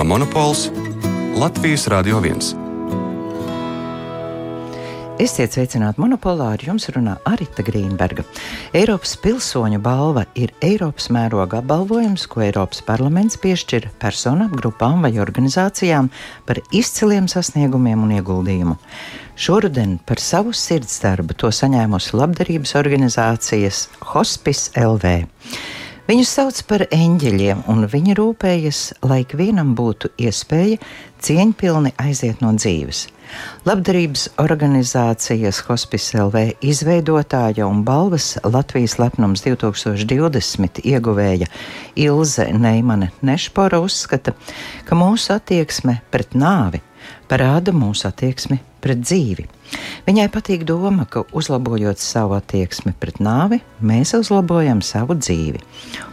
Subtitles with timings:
[0.00, 0.70] Programma Monopols
[1.36, 2.38] Latvijas Radio 1.
[5.20, 8.24] Esiet sveicināti monopolā, ar jums runā Arita Grīnberga.
[8.72, 16.08] Eiropas pilsoņu balva ir Eiropas mēroga apbalvojums, ko Eiropas parlaments piešķir personām, grupām vai organizācijām
[16.48, 18.78] par izciliem sasniegumiem un ieguldījumu.
[19.36, 25.12] Šoruden par savu sirdsdarbu to saņēmusi labdarības organizācijas Hospice LV.
[26.10, 30.80] Viņus sauc par eņģeļiem, un viņi rūpējas, lai ikvienam būtu iespēja
[31.22, 33.04] cieņpilni aiziet no dzīves.
[33.68, 41.46] Labdarības organizācijas Hospice LV izveidotāja un balvas Latvijas lepnums 2020 ieguvēja
[41.94, 44.34] Ilze Neimane Nešpora uzskata,
[44.90, 46.82] ka mūsu attieksme pret nāvi
[47.30, 49.46] parāda mūsu attieksmi pret dzīvi.
[50.06, 55.62] Viņai patīk doma, ka uzlabojot savu attieksmi pret nāvi, mēs uzlabojam savu dzīvi.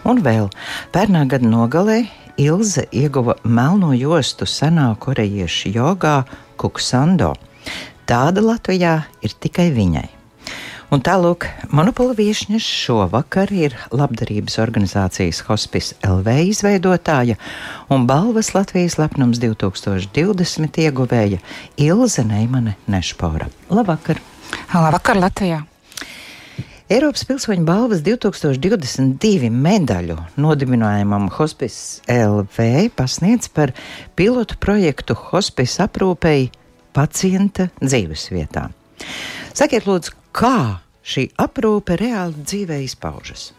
[0.07, 0.51] Un vēl
[0.95, 2.01] pērnā gada nogalē
[2.37, 6.19] Ilze ieguva melno jostu senā korejiešu jogā
[6.61, 7.31] Kuksando.
[8.05, 10.16] Tāda Latvijā ir tikai viņai.
[10.87, 11.43] Un tālāk,
[11.75, 17.35] monopola viesņas šovakar ir labdarības organizācijas Hospice LV izveidotāja
[17.91, 21.41] un balvas Latvijas lepnums 2020 ieguvēja
[21.83, 23.49] Ilze Neimane Nešpora.
[23.67, 24.21] Labvakar!
[24.71, 25.59] Labvakar Latvijā!
[26.87, 33.75] Eiropas pilsoņu balvas 2022 medaļu nodibinājumam Hospice LV pasniedz par
[34.15, 36.47] pilotu projektu Hospice aprūpei
[36.95, 38.69] pacienta dzīvesvietā.
[39.57, 43.51] Sakiet, lūdzu, kā šī aprūpe reāli dzīvē izpaužas?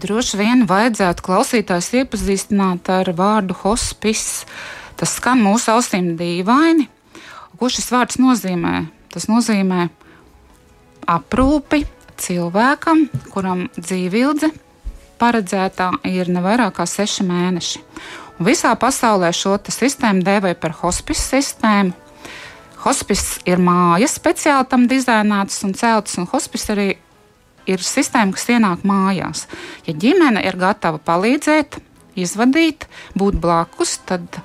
[0.00, 4.48] Droši vien vajadzētu klausītājs iepazīstināt ar vārdu hospice.
[4.98, 6.88] Tas skan mūsu ausīm dīvaini.
[7.58, 8.86] Ko šis vārds nozīmē?
[9.14, 9.86] Tas nozīmē
[11.10, 11.84] aprūpi
[12.18, 14.50] cilvēkam, kuram dzīvildze
[15.20, 17.82] paredzētā ir ne vairāk kā seši mēneši.
[18.38, 21.94] Un visā pasaulē šo sistēmu dēvē par hospice sistēmu.
[22.84, 26.88] Hospice ir mājas speciāli tam dizainētas un celtas, un hospice arī
[27.70, 29.46] ir sistēma, kas ienāk mājās.
[29.86, 31.78] Ja ģimene ir gatava palīdzēt,
[32.20, 32.84] izvadīt,
[33.16, 34.40] būt blakus, tad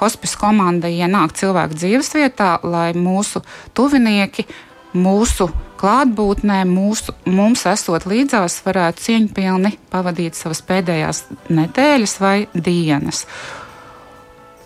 [0.00, 3.44] hospice komanda ienāk cilvēku dzīvesvietā, lai mūsu
[3.78, 4.46] tuvinieki,
[4.94, 13.24] mūsu klātbūtnē, mūsu, mums esot līdzās, varētu cieņpilni pavadīt savas pēdējās nedēļas vai dienas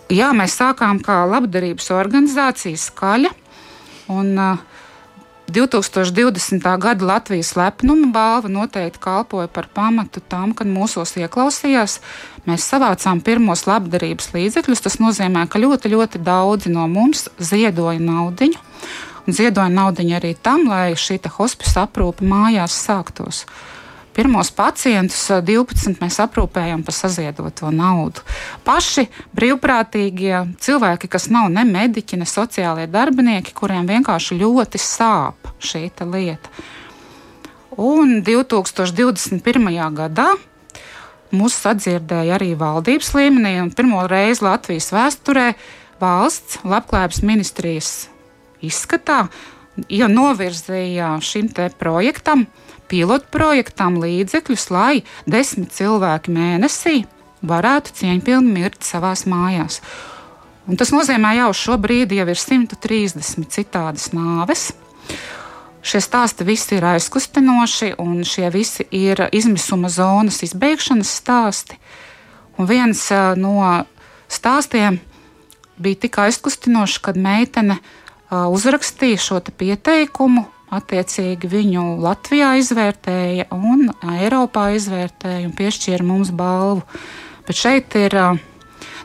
[0.09, 3.31] jā, mēs sākām kā labdarības organizācija Skaļa.
[4.09, 4.65] Un, uh,
[5.49, 6.77] 2020.
[6.77, 11.99] gada Latvijas lepnuma balva noteikti kalpoja par pamatu tam, kad mūsos ieklausījās.
[12.45, 14.83] Mēs savācām pirmos labdarības līdzekļus.
[14.85, 18.51] Tas nozīmē, ka ļoti, ļoti daudzi no mums ziedoja naudu.
[19.25, 23.45] Un ziedoja naudu arī tam, lai šī hospice aprūpe mājās sāktos.
[23.45, 23.78] Uh,
[24.19, 28.19] Pirmos pacientus 12 mēs aprūpējam par saziedoto naudu.
[28.67, 35.85] Paši brīvprātīgie cilvēki, kas nav ne mediķi, ne sociālie darbinieki, kuriem vienkārši ļoti sāp šī
[36.11, 36.51] lieta.
[37.79, 39.71] Un 2021.
[40.01, 40.27] gadā
[41.31, 45.53] mūs sadzirdēja arī valdības līmenī, un pirmo reizi Latvijas vēsturē
[46.03, 47.93] valsts labklājības ministrijas
[48.59, 49.29] izskatā
[49.87, 52.49] ja novirzīja šim projektam
[52.89, 56.95] pilotprojektam līdzekļus, lai desmit cilvēki mēnesī
[57.45, 59.79] varētu cieņpilni mirt savā mājās.
[60.69, 64.69] Un tas nozīmē, ka jau šobrīd jau ir 130 citādas nāves.
[65.81, 71.79] Šie stāsti visi ir aizkustinoši, un šie visi ir izmisuma zonas izbeigšanas stāsti.
[72.59, 73.05] Un viens
[73.39, 73.55] no
[74.27, 74.99] stāstiem
[75.79, 77.79] bija tik aizkustinošs, kad meitene
[78.29, 83.87] uzrakstīja šo pieteikumu Attiecīgi viņu Latvijā izvērtēja un
[84.19, 86.83] Eiropā izvērtēja un piešķīra mums balvu.
[87.47, 88.13] Bet šeit ir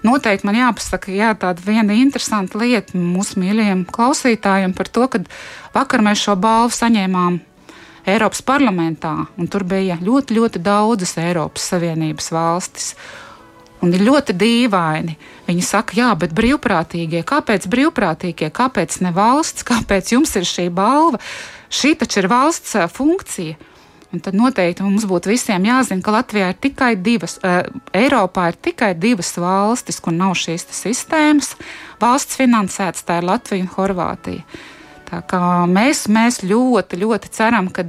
[0.05, 5.22] noteikti man jāpasaka, jā, tāda viena interesanta lieta mūsu mīļajiem klausītājiem par to, ka
[5.72, 7.40] vakar mēs šo balvu saņēmām
[8.05, 12.90] Eiropas parlamentā, un tur bija ļoti, ļoti daudzas Eiropas Savienības valstis.
[13.84, 15.16] Un ir ļoti dīvaini.
[15.49, 21.20] Viņi saka, jā, bet brīvprātīgie, kāpēc brīvprātīgie, kāpēc ne valsts, kāpēc jums ir šī balva?
[21.75, 23.56] Šī taču ir valsts funkcija.
[24.15, 27.65] Un tad noteikti mums būtu visiem jāzina, ka Latvijā ir tikai divas, uh,
[27.99, 31.56] Eiropā ir tikai divas valstis, kur nav šīs sistēmas.
[32.03, 34.44] Valsts finansētas tā ir Latvija un Horvātija.
[35.09, 35.41] Tā kā
[35.71, 37.88] mēs, mēs ļoti, ļoti ceram, ka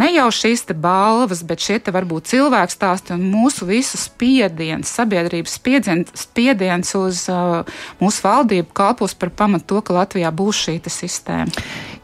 [0.00, 6.14] ne jau šīs balvas, bet šie varbūt cilvēku stāsti un mūsu visu spiediens, sabiedrības spiediens,
[6.24, 7.60] spiediens uz uh,
[8.00, 11.52] mūsu valdību kalpos par pamatu to, ka Latvijā būs šī sistēma.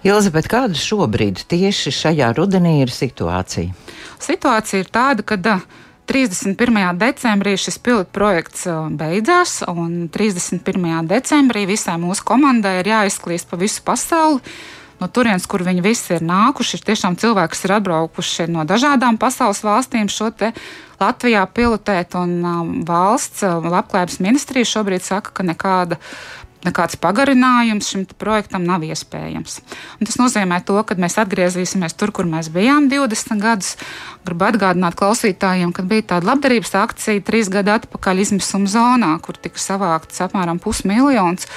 [0.06, 3.74] Ilzabet, kāda šobrīd tieši šajā rudenī ir situācija?
[4.20, 5.64] Situācija ir tāda, ka uh,
[6.10, 6.98] 31.
[6.98, 8.64] decembrī šis pilotu projekts
[8.98, 11.06] beidzās, un 31.
[11.06, 14.42] decembrī visai mūsu komandai ir jāizklīst pa visu pasauli.
[14.98, 19.20] No turienes, kur viņi visi ir nākuši, ir tiešām cilvēki, kas ir atbraukuši no dažādām
[19.22, 20.50] pasaules valstīm šo te
[21.00, 26.00] Latvijā pilotēt, un um, valsts labklājības ministrija šobrīd saka, ka nekāda
[26.66, 29.60] nekāds pagarinājums šim projektam nav iespējams.
[29.98, 33.76] Un tas nozīmē, to, ka mēs atgriezīsimies tur, kur mēs bijām 20 gadus.
[34.26, 39.62] Gribu atgādināt klausītājiem, ka bija tāda labdarības akcija trīs gadu atpakaļ izmisuma zonā, kur tika
[39.62, 41.48] savākts apmēram pusmiljons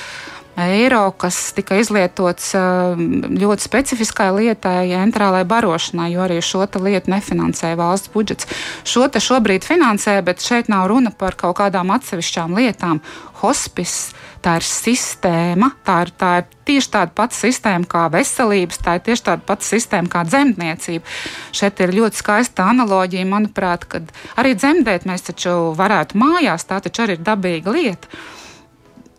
[0.57, 8.11] eiro, kas tika izlietots ļoti specifiskai lietai, enterālai barošanai, jo arī šo lietu nefinansēja valsts
[8.13, 8.47] budžets.
[8.85, 13.01] Šo te šobrīd finansē, bet šeit nav runa par kaut kādām atsevišķām lietām.
[13.43, 18.97] Hospice tā ir sistēma, tā ir, tā ir tieši tāda pati sistēma kā veselības, tā
[18.97, 21.17] ir tieši tāda pati sistēma kā dzemdniecība.
[21.55, 27.05] Šeit ir ļoti skaista analoģija, manuprāt, kad arī dzemdēt mēs taču varētu mājās, tā taču
[27.05, 28.23] arī ir dabīga lieta.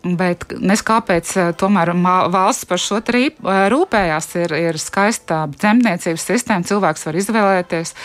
[0.05, 1.89] Bet nes kāpēc eh, tomēr
[2.29, 3.31] valsts par šo eh,
[3.73, 7.95] rūpējās, ir, ir skaista dzemdniecības sistēma, cilvēks var izvēlēties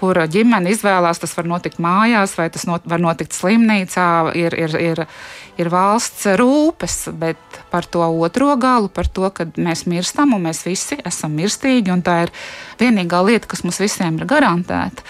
[0.00, 4.08] kur ģimene izvēlās, tas var notikt mājās, vai tas not, var notikt slimnīcā,
[4.38, 5.02] ir, ir, ir,
[5.60, 10.64] ir valsts rūpes, bet par to otro galu, par to, ka mēs mirstam un mēs
[10.66, 12.34] visi esam mirstīgi, un tā ir
[12.80, 15.04] vienīgā lieta, kas mums visiem ir garantēta.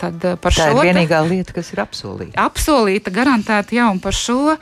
[0.00, 2.34] Tad eh, par tā šo ir vienīgā lieta, kas ir apsolīta.
[2.42, 4.56] Apsolīta, garantēta, jā, un par šo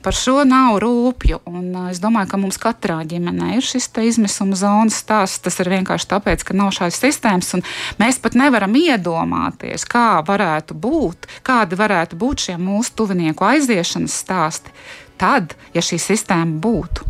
[0.00, 1.42] Par šo nav rūpju.
[1.50, 5.42] Un, uh, es domāju, ka mums katrā ģimenē ir šis izmisuma zonas stāsts.
[5.44, 7.52] Tas ir vienkārši tāpēc, ka nav šādas sistēmas.
[8.00, 14.72] Mēs pat nevaram iedomāties, kā varētu būt, kādi varētu būt šie mūsu tuvinieku aiziešanas stāsti.
[15.20, 17.04] Tad, ja šī sistēma būtu.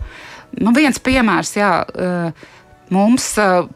[0.59, 1.75] Nu, viens piemērs, jā.
[1.95, 2.49] Uh,
[2.91, 3.27] Mums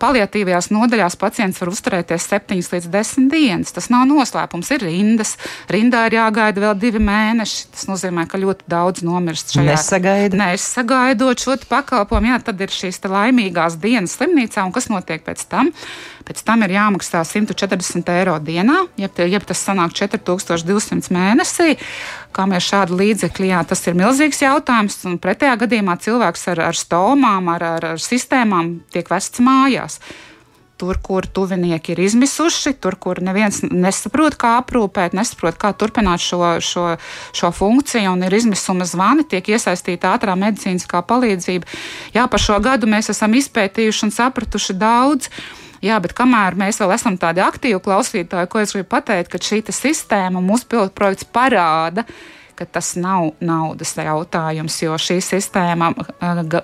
[0.02, 3.70] paliatīvajās nodaļās pacients var uzturēties 7 līdz 10 dienas.
[3.75, 5.37] Tas nav noslēpums, ir rindas.
[5.70, 7.69] Rindā ir jāgaida vēl divi mēneši.
[7.75, 10.40] Tas nozīmē, ka ļoti daudz nomirst šajā Nesagaida.
[10.40, 15.70] Nesagaidot šo pakalpojumu, jā, tad ir šīs laimīgās dienas slimnīcā, un kas notiek pēc tam?
[16.25, 21.75] Pēc tam ir jāmaksā 140 eiro dienā, jeb, jeb tas sanāk 4200 mēnesī.
[22.34, 25.00] Kā mēs šādu līdzekļu, jā, tas ir milzīgs jautājums.
[25.22, 30.00] Pretējā gadījumā cilvēks ar, ar stomām, ar, ar, ar sistēmām tiek vests mājās
[30.76, 36.40] tur, kur tuvinieki ir izmisuši, tur, kur neviens nesaprot, kā aprūpēt, nesaprot, kā turpināt šo,
[36.64, 36.86] šo,
[37.36, 41.69] šo funkciju, un ir izmisuma zvani, tiek iesaistīta ātrā medicīniskā palīdzība.
[42.16, 45.31] Jā, par šo gadu mēs esam izpētījuši un sapratuši daudz.
[45.84, 49.60] Jā, bet kamēr mēs vēl esam tādi aktīvi klausītāji, ko es gribu pateikt, ka šī
[49.69, 52.06] sistēma, mūsu pilotu projekts parāda,
[52.56, 55.90] ka tas nav naudas jautājums, jo šī sistēma,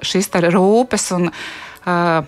[0.06, 2.22] šis rūpes un uh,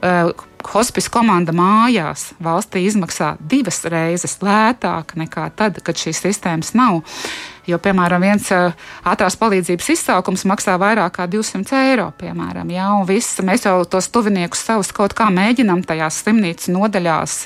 [0.00, 0.32] uh,
[0.72, 7.02] hospice komanda mājās valstī izmaksā divas reizes lētāk nekā tad, kad šīs sistēmas nav.
[7.66, 8.48] Jo, piemēram, viens
[9.06, 12.08] ātrās palīdzības izsaukums maksā vairāk kā 200 eiro.
[12.18, 17.36] Piemēram, ja, viss, mēs jau tos tuviniekus savus kaut kā mēģinām tajās slimnīcas nodaļās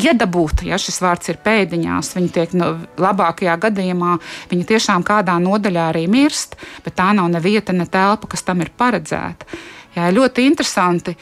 [0.00, 0.64] iedabūt.
[0.66, 2.72] Ja šis vārds ir pēdiņās, viņi tiek nu,
[3.02, 4.16] labākajā gadījumā,
[4.50, 8.66] viņi tiešām kādā nodaļā arī mirst, bet tā nav ne vieta, ne telpa, kas tam
[8.66, 9.46] ir paredzēta.
[9.94, 11.16] Jā, ļoti interesanti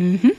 [0.00, 0.30] Mm -hmm.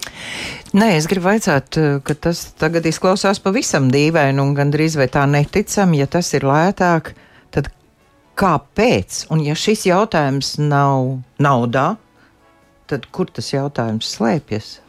[0.73, 5.25] Nē, es gribu vaicāt, eh, ka tas tagad izklausās pavisam dīvaini un gandrīz vai tā
[5.29, 7.13] neticami, ja tas ir lētāk,
[8.39, 9.25] kāpēc?
[9.33, 11.95] Un ja šis jautājums nav naudā,
[12.91, 14.79] tad kur tas jautājums slēpjas?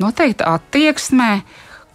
[0.00, 1.32] Noteikti attieksmē.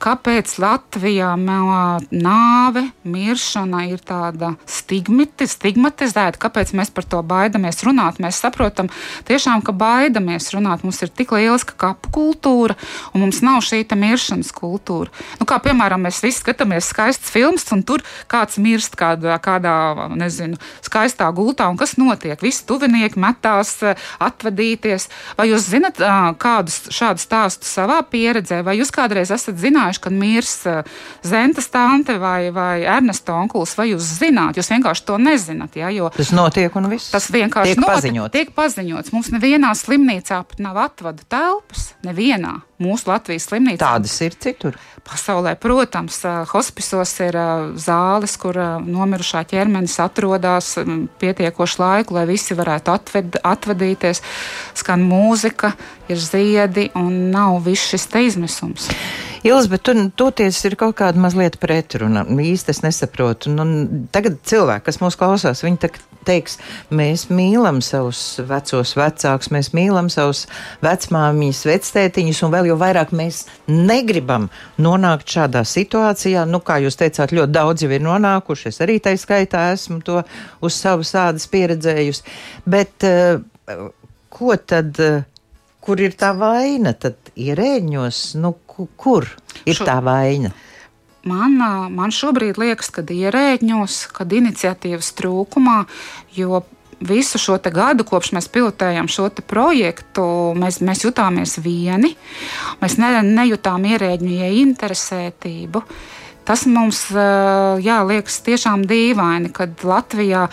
[0.05, 8.19] Kāpēc Latvijā nāve, miršana ir tāda stigmati, stigmatizēta, kāpēc mēs par to baidamies runāt.
[8.21, 8.91] Mēs saprotam,
[9.25, 10.83] tiešām, ka baidamies runāt.
[10.85, 12.75] Mums ir tik lieliska kapu kultūra,
[13.15, 15.09] un mums nav šī miršanas kultūra.
[15.39, 19.73] Nu, kā piemēram, mēs visi skatāmies skaistas filmas, un tur kāds mirst kādā, kādā
[20.13, 22.37] nezinu, skaistā gultā, un kas notiek?
[22.45, 23.79] Visi tuvinieki metās
[24.21, 25.09] atvadīties.
[25.39, 25.97] Vai jūs zinat
[26.37, 29.94] kādus šādus stāstus savā pieredzē, vai jūs kādreiz esat zinājuši?
[29.95, 30.83] Zinājuši, kad mirs eh,
[31.23, 35.75] Zentas tante vai, vai Ernesta onkulis, vai jūs zināt, jūs vienkārši to nezināt.
[35.75, 37.11] Ja, tas notiek un viss.
[37.11, 38.33] Tas vienkārši tiek notiek, paziņots.
[38.33, 39.11] Tiek paziņots.
[39.13, 43.79] Mums nevienā slimnīcā pat nav atvadu telpas, nevienā mūsu Latvijas slimnīcā.
[43.79, 44.77] Tādas ir citur.
[45.05, 52.25] Pasaulē, protams, eh, hospisos ir eh, zāles, kur nomirušā ķermenis atrodas mm, pietiekošu laiku, lai
[52.29, 54.21] visi varētu atved, atvadīties.
[54.75, 55.73] Skan mūzika,
[56.09, 58.89] ir ziedi un nav viss šis izmisums.
[59.45, 62.23] Ilis, bet tur toties ir kaut kāda mazliet pretruna.
[62.25, 63.51] Īsti es nesaprotu.
[63.53, 63.65] Nu,
[64.09, 65.91] tagad cilvēki, kas mūs klausās, viņi
[66.25, 66.55] teiks,
[66.89, 70.47] mēs mīlam savus vecos vecākus, mēs mīlam savus
[70.81, 74.49] vecmāmiņas, vectētiņus, un vēl jau vairāk mēs negribam
[74.81, 76.47] nonākt šādā situācijā.
[76.49, 78.71] Nu, kā jūs teicāt, ļoti daudz jau ir nonākuši.
[78.73, 80.23] Es arī tai skaitā esmu to
[80.65, 82.25] uz savas ādas pieredzējusi.
[82.65, 83.85] Bet uh,
[84.33, 84.97] ko tad?
[85.85, 86.95] Kur ir tā vaina?
[86.97, 89.27] Tad ierēģņos, nu, kur
[89.65, 89.85] ir Šo...
[89.85, 90.53] tā vaina?
[91.25, 91.57] Man,
[91.93, 95.79] man šobrīd liekas, ka ierēģņos, kad iniciatīvas trūkumā,
[96.37, 96.61] jo
[97.01, 100.25] visu šo gadu, kopš mēs pilotējam šo projektu,
[100.57, 102.15] mēs, mēs jutāmies vieni.
[102.81, 105.83] Mēs ne, nejūtām ierēģņu ieinteresētību.
[106.45, 107.07] Tas mums
[107.81, 110.45] jā, liekas tiešām dīvaini, kad Latvijā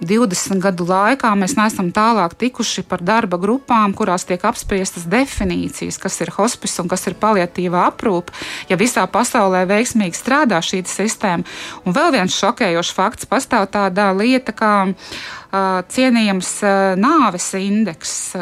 [0.00, 6.20] 20 gadu laikā mēs neesam tālāk tikuši par darba grupām, kurās tiek apspriestas definīcijas, kas
[6.24, 8.32] ir hospice un kas ir paliatīva aprūpe,
[8.70, 11.44] ja visā pasaulē veiksmīgi strādā šī sistēma.
[11.84, 18.32] Un vēl viens šokējošs fakts- pastāv tāda lieta kā uh, cienījams uh, nāves indeks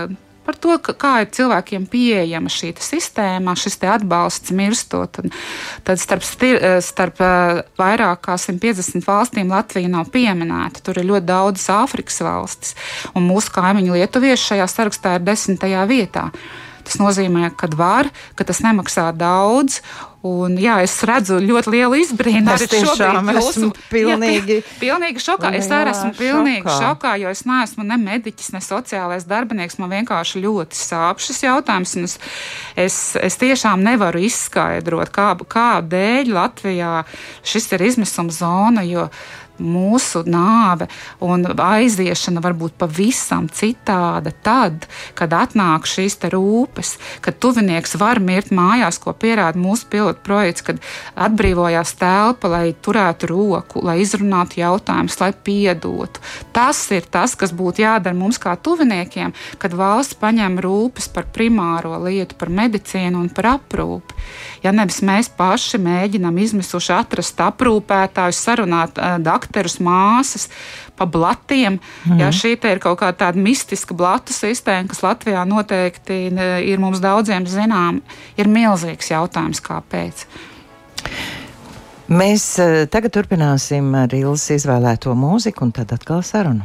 [0.48, 5.20] par to, kā ir cilvēkiem pieejama šī sistēma, šis atbalsts mirstot.
[5.20, 5.34] Un
[5.84, 6.24] tad starp,
[6.84, 7.20] starp
[7.78, 10.80] vairāk kā 150 valstīm Latvija nav pieminēta.
[10.84, 12.72] Tur ir ļoti daudz Āfrikas valstis,
[13.12, 16.30] un mūsu kaimiņu lietuvieši šajā sarakstā ir desmitajā vietā.
[16.88, 19.82] Tas nozīmē, ka var, ka tas nemaksā daudz.
[20.26, 22.50] Un, jā, es redzu ļoti lielu izbrīnu.
[22.56, 25.52] Es tiešām esmu pilnīgi, jā, pilnīgi šokā.
[25.54, 26.78] Es arī esmu pilnīgi šokā.
[26.82, 29.78] šokā, jo es neesmu ne mediķis, ne sociālais darbinieks.
[29.78, 31.94] Man vienkārši ļoti sāp šis jautājums.
[32.02, 32.18] Es,
[32.74, 36.94] es, es tiešām nevaru izskaidrot, kā, kādēļ Latvijā
[37.46, 38.82] šis ir izmisuma zona.
[38.88, 39.06] Jo
[39.58, 40.88] mūsu nāve
[41.24, 44.86] un aiziešana var būt pavisam citāda tad,
[45.18, 50.80] kad atnāk šīs rūpes, kad tuvinieks var mirt mājās, ko pierāda mūsu pilotu projekts, kad
[51.18, 56.22] atbrīvojās telpa, lai turētu roku, lai izrunātu jautājumus, lai piedotu.
[56.52, 61.96] Tas ir tas, kas būtu jādara mums kā tuviniekiem, kad valsts paņem rūpes par primāro
[62.04, 64.16] lietu, par medicīnu un par aprūpi.
[64.64, 69.16] Ja nevis mēs paši mēģinam izmisuši atrast aprūpētājus, sarunāt uh,
[69.48, 70.48] dakterus, māsas
[70.96, 72.20] pa blatiem, mm.
[72.20, 76.28] ja šī ir kaut kāda tāda mistiska blatu sistēma, kas Latvijā noteikti
[76.68, 78.02] ir mums daudziem zinām,
[78.36, 80.26] ir milzīgs jautājums, kāpēc.
[82.08, 82.54] Mēs
[82.92, 86.64] tagad turpināsim ar Ilgas izvēlēto mūziku un tad atkal sarunu.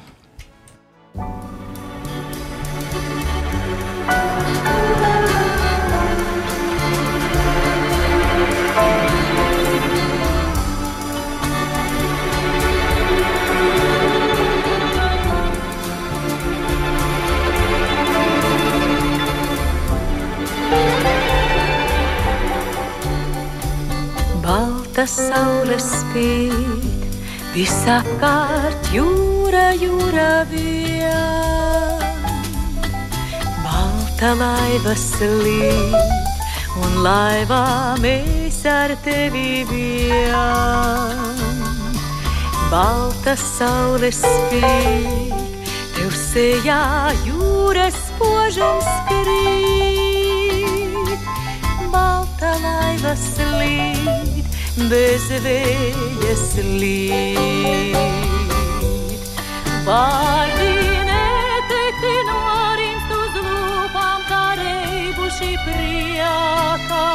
[24.93, 26.85] Balta saule spīd,
[27.55, 31.97] visapkārt jūra, jūra vien.
[33.63, 35.97] Balta laiva slīd,
[36.77, 40.37] un laivā mēs ar tevi vien.
[42.69, 45.33] Balta saule spīd,
[45.97, 50.53] tev sejā jūras požums krīt.
[51.89, 53.42] Balta laiva slīd
[54.77, 56.45] bez vējas
[56.81, 57.97] līd.
[59.85, 60.69] Vārdi
[61.09, 67.07] neteikti norimst uz lūpām, kā reibuši priekā.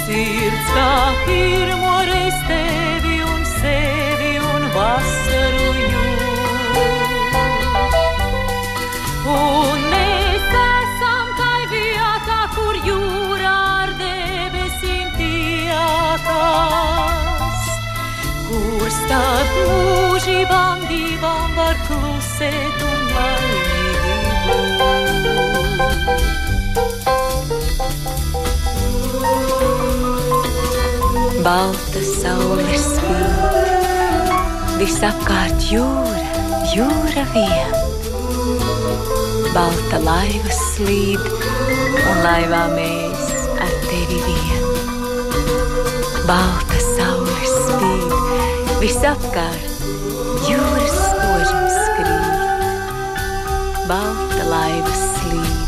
[0.00, 0.92] Sirds kā
[1.28, 5.70] pirmo reiz tevi un sevi un vasaru
[19.18, 24.14] mūžībām divām var klusēt un laimīgi
[24.46, 24.80] būt.
[31.40, 34.32] Balta saule spīd,
[34.78, 36.24] visapkārt jūra,
[36.74, 37.72] jūra vien.
[39.54, 41.24] Balta laiva slīd,
[42.10, 43.24] un laivā mēs
[43.56, 44.62] ar tevi vien.
[46.28, 46.69] Balta
[48.80, 49.82] visapkārt
[50.48, 52.30] jūras spožums skrīt.
[53.90, 55.59] Balta laiva slīd,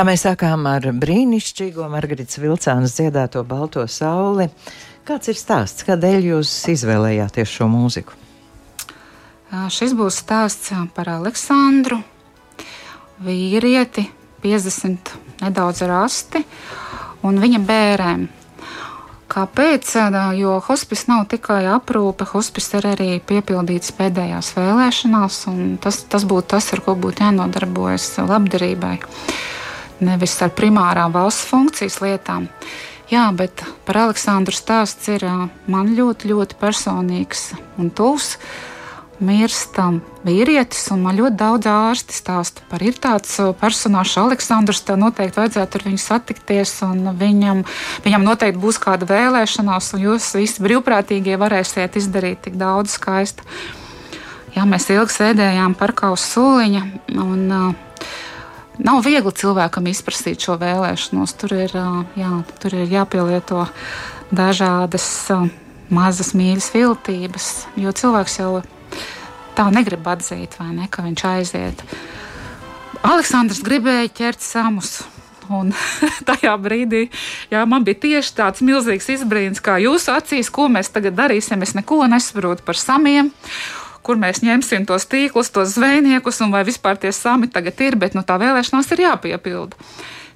[0.00, 4.46] Jā, mēs sākām ar brīnišķīgo Margaritas Vilcānas dziedāto Balto sauli.
[5.04, 8.16] Kāds ir stāsts, kādēļ jūs izvēlējāties šo mūziku?
[9.68, 11.98] Šis būs stāsts par Aleksandru,
[13.28, 14.06] vīrieti,
[14.40, 16.46] 50 nedaudz rasti,
[17.20, 18.26] un viņa bērēm.
[19.36, 19.92] Kāpēc?
[20.40, 26.54] Jo hospis nav tikai aprūpe, hospis ir arī piepildīts pēdējās vēlēšanās, un tas, tas būtu
[26.56, 28.96] tas, ar ko būtu jānodarbojas labdarībai
[30.04, 32.48] nevis ar primārām valsts funkcijas lietām.
[33.10, 35.24] Jā, bet par Aleksandru stāsts ir
[35.66, 38.36] man ļoti, ļoti personīgs un tuvs.
[39.20, 44.80] Mirstam vīrietis, un man ļoti daudz ārsti stāsta par ir tāds personāžs, Aleksandrs.
[44.86, 47.60] Tev noteikti vajadzētu ar viņu satikties, un viņam,
[48.06, 53.44] viņam noteikti būs kāda vēlēšanās, un jūs visi brīvprātīgie varēsiet izdarīt tik daudz skaista.
[54.54, 56.86] Jā, mēs ilgi sēdējām parkā uz soliņa,
[57.20, 57.90] un uh,
[58.80, 61.34] Nav viegli cilvēkam izprasīt šo vēlēšanos.
[61.40, 61.74] Tur ir,
[62.16, 62.30] jā,
[62.62, 63.66] tur ir jāpielieto
[64.32, 65.06] dažādas
[65.90, 67.48] mazas mīļas viltības,
[67.80, 68.52] jo cilvēks jau
[69.58, 71.84] tā negrib atzīt, vai ne, ka viņš aiziet.
[73.04, 75.00] Aleksandrs gribēja ķert samus.
[75.50, 75.72] Un
[76.28, 77.08] tajā brīdī
[77.50, 81.64] jā, man bija tieši tāds milzīgs izbrīns, kā jūsu acīs, ko mēs tagad darīsim.
[81.66, 83.32] Es neko nesaprotu par samiem
[84.06, 88.16] kur mēs ņemsim tos tīklus, tos zvejniekus un vai vispār tie sami tagad ir, bet
[88.16, 89.78] nu, tā vēlēšanās ir jāpiepilda.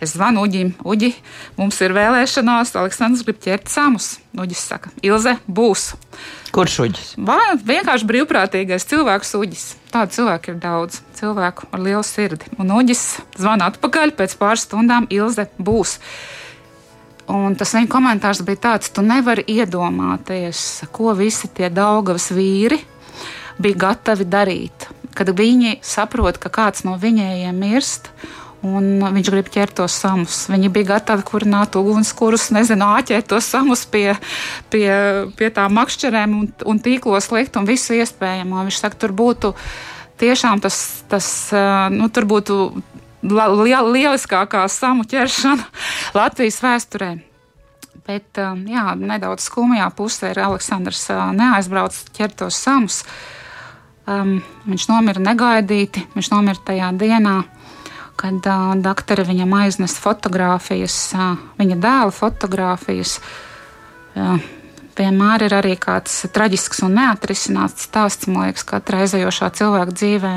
[0.03, 1.13] Es zvanu Uģim, Uģi,
[1.57, 4.17] mums ir vēlēšanās, Aleksandrs grib ķert samus.
[4.37, 5.93] Uģis saka, Ilze, būs.
[6.55, 7.13] Kurš uģis?
[7.17, 9.65] Vai vienkārši brīvprātīgais cilvēks uģis.
[9.95, 12.51] Tādu cilvēku ir daudz, cilvēku ar lielu sirdi.
[12.59, 13.05] Un uģis
[13.39, 16.01] zvana atpakaļ pēc pāris stundām, Ilze būs.
[17.31, 22.83] Un tas viņa komentārs bija tāds, tu nevari iedomāties, ko visi tie Daugavas vīri
[23.59, 24.89] bija gatavi darīt.
[25.15, 28.11] Kad viņi saprot, ka kāds no viņiem mirst,
[28.65, 30.45] un viņš grib ķert tos samus.
[30.51, 34.17] Viņi bija gatavi kurināt ugunskurus, nezinu, āķēt tos samus pie,
[34.73, 34.89] pie,
[35.39, 38.65] pie tām makšķerēm un, un tīklos likt un visu iespējamo.
[38.67, 39.53] Viņš saka, tur būtu
[40.23, 41.29] tiešām tas, tas
[41.93, 42.59] nu, tur būtu
[43.25, 45.69] lieliskākā samu ķeršana
[46.19, 47.15] Latvijas vēsturē.
[48.05, 51.07] Bet jā, nedaudz skumjā pusē ir Aleksandrs
[51.39, 53.01] neaizbraucis ķert tos samus.
[54.05, 56.03] Um, viņš nomira negaidīti.
[56.13, 57.39] Viņš nomira tajā dienā,
[58.21, 63.17] kad uh, doktori viņam aiznesa fotogrāfijas, uh, viņa dēla fotogrāfijas.
[64.15, 64.45] Uh,
[64.99, 70.37] vienmēr ir arī kāds traģisks un neatrisināts stāsts, man liekas, katra aizējošā cilvēka dzīvē.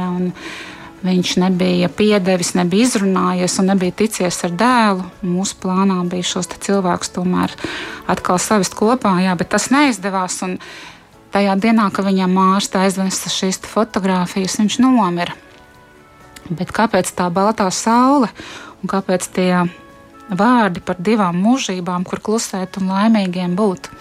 [0.97, 5.05] Viņš nebija piedevis, nebija izrunājies un nebija ticies ar dēlu.
[5.27, 7.53] Mūsu plānā bija šos cilvēkus tomēr
[8.09, 10.39] atkal savest kopā, jā, bet tas neizdevās.
[10.47, 10.57] Un,
[11.37, 15.35] tajā dienā, kad viņam ārsta aizvesa šīs fotogrāfijas, viņš nomira.
[16.49, 18.29] Bet kāpēc tā baltā saule
[18.81, 19.51] un kāpēc tie
[20.27, 23.91] vārdi par divām mūžībām, kur klusēt un laimīgiem būt?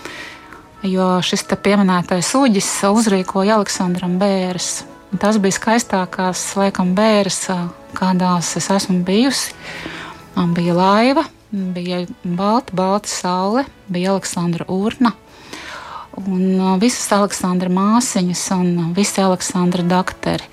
[0.87, 4.87] Jo šis pieminētais uģis uzrīkoja Aleksandram Bēres.
[5.21, 7.47] Tas bija skaistākās, laikam, bēres,
[7.97, 9.55] kādās es esmu bijusi.
[10.37, 15.15] Man bija laiva, bija balta, balta saule, bija Aleksandra urna
[16.25, 20.45] un visas Aleksandra māsiņas un visi Aleksandra doktori.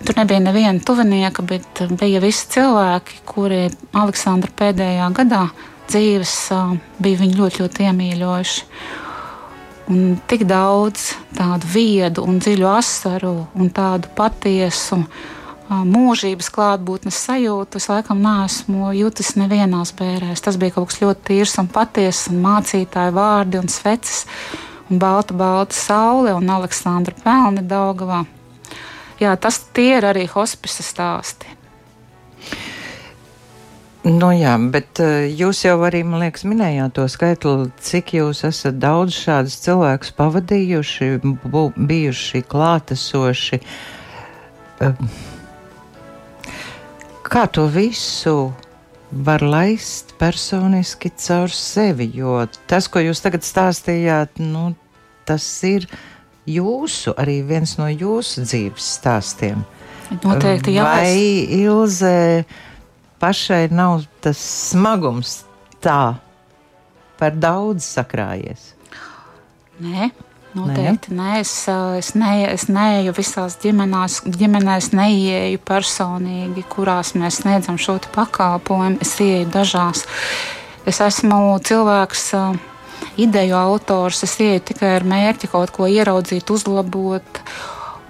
[0.00, 5.44] Tur nebija neviena tuvinieka, bet bija visi cilvēki, kuri Aleksandra pēdējā gadā
[5.90, 6.34] dzīves
[7.02, 8.64] bija viņu ļoti, ļoti iemīļojuši.
[9.90, 15.00] Un tik daudz tādu viedu un dziļu asaru un tādu patiesu
[15.70, 20.42] mūžības klātbūtnes sajūtu es laikam neesmu jutis nevienās bērēs.
[20.46, 24.24] Tas bija kaut kas ļoti tīrs un patiess, un mācītāju vārdi un sveces
[24.90, 28.24] balta, balta saule un Aleksandra pelni Daugavā.
[29.20, 31.56] Jā, tas tie ir arī hospisa stāsti.
[34.00, 38.78] Nu jā, bet uh, jūs jau arī, man liekas, minējāt to skaitli, cik jūs esat
[38.80, 41.10] daudz šādus cilvēkus pavadījuši,
[41.44, 43.60] bu, bijuši klātesoši.
[47.28, 48.38] Kā to visu
[49.10, 54.70] var laist personiski caur sevi, jo tas, ko jūs tagad stāstījāt, nu,
[55.26, 55.86] tas ir
[56.48, 59.64] jūsu, arī viens no jūsu dzīves stāstiem.
[60.22, 60.86] Noteikti, jā.
[60.86, 61.14] Vai
[61.60, 62.44] Ilze
[63.22, 65.40] pašai nav tas smagums
[65.82, 66.16] tā
[67.20, 68.72] par daudz sakrājies?
[69.80, 70.10] Nē,
[70.50, 71.52] Noteikti nē, es,
[71.98, 78.98] es, ne, es neeju visās ģimenās, ģimenēs, neieju personīgi, kurās mēs sniedzam šo pakalpojumu.
[79.04, 80.02] Es ieju dažās.
[80.88, 82.24] Es esmu cilvēks,
[83.22, 87.42] ideju autors, es ieju tikai ar mērķi kaut ko ieraudzīt, uzlabot.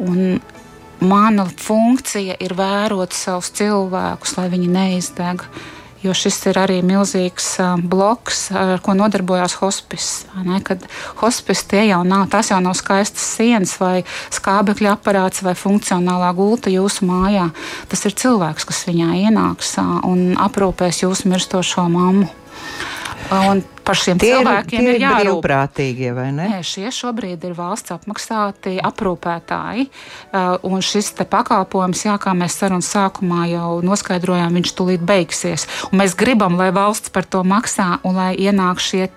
[0.00, 0.40] Un
[1.00, 5.44] mana funkcija ir vērot savus cilvēkus, lai viņi neizdeg.
[6.00, 7.58] Jo šis ir arī milzīgs
[7.92, 10.24] bloks, ar ko nodarbojās hospice.
[10.64, 10.86] Kad
[11.20, 16.72] hospice tie jau nav, tas jau nav skaistas sienas vai skābekļa aparāts vai funkcionālā gulta
[16.72, 17.50] jūsu mājā.
[17.92, 19.76] Tas ir cilvēks, kas viņā ienāks
[20.08, 22.30] un aprūpēs jūsu mirstošo mammu.
[23.30, 25.40] Un par šiem tie cilvēkiem ir, ir jārūp.
[25.40, 26.46] Brīvprātīgie, vai ne?
[26.54, 29.86] Nē, šie šobrīd ir valsts apmaksāti aprūpētāji.
[30.30, 35.66] Uh, un šis pakalpojums, jā, kā mēs sarunas sākumā jau noskaidrojām, viņš tūlīt beigsies.
[35.90, 39.08] Un mēs gribam, lai valsts par to maksā un lai ienāk šie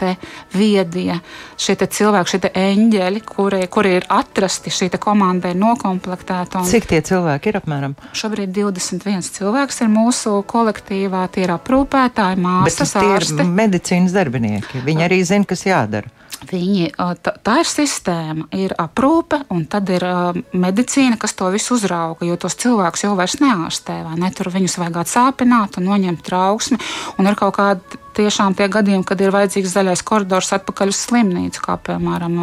[0.53, 1.19] viedie,
[1.59, 6.63] šie cilvēki, šie eņģeļi, kuri, kuri ir atrasti, šī komanda ir nokomplektēta.
[6.63, 6.69] Un...
[6.69, 7.97] Cik tie cilvēki ir apmēram?
[8.15, 13.45] Šobrīd 21 cilvēks ir mūsu kolektīvā, tie ir aprūpētāji, māsas, ārsti.
[13.53, 14.85] Medicīnas darbinieki cilvēki.
[14.85, 16.11] Viņi arī zina, kas jādara.
[16.43, 16.89] Viņi,
[17.23, 20.03] tā, tā ir sistēma, ir aprūpe, un tad ir
[20.51, 22.25] medicīna, kas to visu uzrauga.
[22.27, 24.31] Jo tos cilvēkus jau vairs neārstē, vai ne?
[24.35, 26.79] Tur viņus vajag atsāpināt un noņemt trauksmi.
[27.21, 31.63] Un ir kaut kādi tiešām tie gadījumi, kad ir vajadzīgs zaļais koridors atpakaļ uz slimnīcu,
[31.63, 32.35] kā piemēram,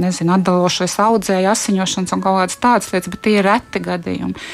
[0.00, 4.50] nezinu, atdalošais audzēja, asiņošanas un kaut kādas tādas lietas, bet tie ir reti gadījumi.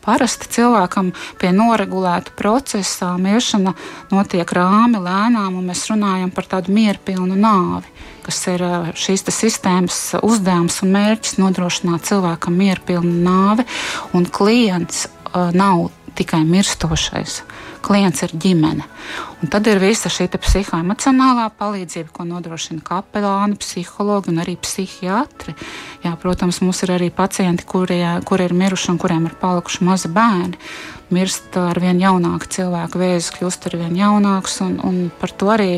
[0.00, 3.74] Parasti cilvēkam pie noregulēta procesa miršana
[4.12, 7.90] notiek rāmi, lēnām, un mēs runājam par tādu mierpilnu nāvi,
[8.24, 8.64] kas ir
[8.96, 13.68] šīs sistēmas uzdevums un mērķis nodrošināt cilvēkam mierpilnu nāvi,
[14.16, 17.40] un klients nav tikai mirstošais
[17.84, 18.84] klients ir ģimene.
[19.40, 25.56] Un tad ir visa šī psihoemocionālā palīdzība, ko nodrošina kapelāni, psihologi un arī psihiatri.
[26.04, 30.12] Jā, protams, mums ir arī pacienti, kuri, kuri ir miruši un kuriem ir palikuši mazi
[30.12, 30.60] bērni.
[31.10, 35.72] Mirst ar vien jaunāku cilvēku, vēzis kļūst ar vien jaunāks, un, un par to arī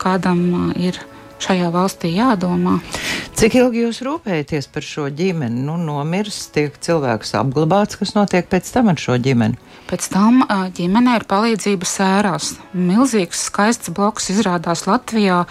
[0.00, 0.98] kādam ir
[1.42, 2.78] šajā valstī jādomā.
[3.38, 5.64] Cik ilgi jūs rūpējaties par šo ģimeni?
[5.66, 9.58] Nu, nomirst, tiek cilvēks apglabāts, kas notiek pēc tam ar šo ģimeni?
[9.92, 10.38] Pēc tam
[10.72, 12.54] ģimenei ir palīdzība sērās.
[12.72, 15.42] Milzīgs, skaists bloks izrādās Latvijā.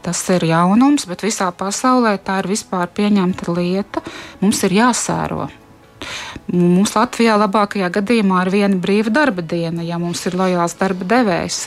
[0.00, 4.00] Tas ir jaunums, bet visā pasaulē tā ir vispār pieņemta lieta.
[4.40, 5.50] Mums ir jāsēro.
[6.48, 11.66] Mums Latvijā labākajā gadījumā ir viena brīva darba diena, ja mums ir lojāls darba devējs.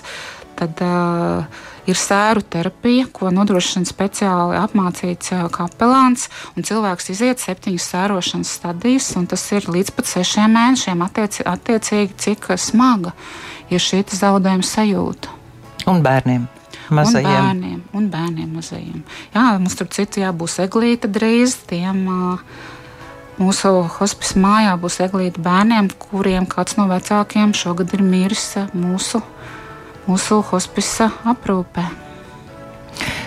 [0.57, 6.27] Tad, uh, ir sēru terapija, ko nodrošina speciāli apmācīts kapelāns.
[6.55, 11.05] Cilvēks iziet septiņas sērošanas stadijas, un tas ir līdz pat sešiem mēnešiem.
[11.05, 13.15] Attieci, attiecīgi, cik smaga
[13.69, 15.33] ir šī zaudējuma sajūta.
[15.91, 16.47] Un bērniem.
[16.93, 17.25] Mazajiem.
[17.25, 19.03] Un bērniem, un bērniem mazajiem.
[19.33, 21.57] Jā, mums tur citu jābūs eglīte drīz.
[21.69, 22.73] Tiem, uh,
[23.35, 23.67] Mūsu
[23.97, 29.19] hospice mājā būs eglīte bērniem, kuriem kāds no vecākiem šogad ir miris mūsu
[30.07, 31.85] mūsu hospisa aprūpē.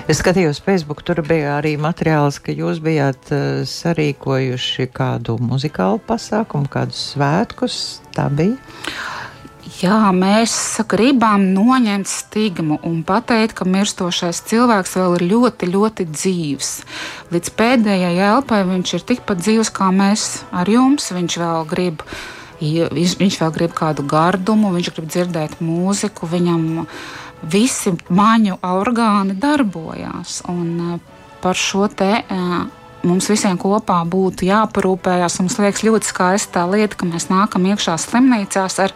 [0.08, 6.70] Es skatījos Facebook, tur bija arī materiāls, ka jūs bijāt uh, sarīkojuši kādu muzikālu pasākumu,
[6.72, 7.76] kādus svētkus.
[8.16, 8.56] Tā bija.
[9.78, 10.52] Jā, mēs
[10.90, 16.70] gribam noņemt stigmu un pateikt, ka mirstošais cilvēks vēl ir ļoti, ļoti dzīves.
[17.34, 21.12] Līdz pēdējai elpai viņš ir tikpat dzīves kā mēs ar jums.
[21.14, 22.02] Viņš vēl grib
[22.58, 26.88] Viņš, viņš vēl grib kādu gardumu, viņš grib dzirdēt mūziku, viņam
[27.46, 30.42] visi maņu orgāni darbojās.
[30.50, 30.66] Un
[30.96, 32.58] eh, par šo te eh,
[33.06, 35.38] mums visiem kopā būtu jāparūpējas.
[35.42, 38.94] Mums liekas ļoti skaista lieta, ka mēs nākam iekšā slimnīcās ar,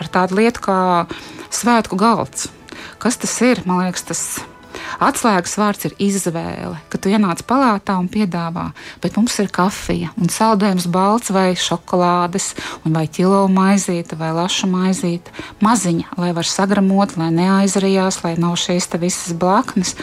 [0.00, 0.80] ar tādu lietu kā
[1.48, 2.50] svētku galds.
[3.00, 3.64] Kas tas ir?
[3.64, 4.49] Man liekas, tas ir
[5.00, 8.70] Atslēgas vārds ir izvēle, ka tu ienāc palātā un piedāvā,
[9.02, 12.52] bet mums ir kafija un saldējums balts vai šokolādes,
[12.84, 15.32] vai ķilo maizīte vai laša maizīte.
[15.64, 19.96] Maziņa, lai var sagramot, lai neaizrijās, lai nav šīs visas blaknes.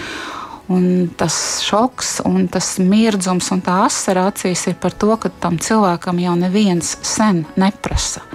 [0.67, 5.55] Un tas šoks, un tas mirdzums un tā asara acīs ir par to, ka tam
[5.63, 8.25] cilvēkam jau neviens sen neprasa,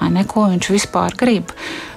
[0.00, 1.54] vai neko viņš vispār grib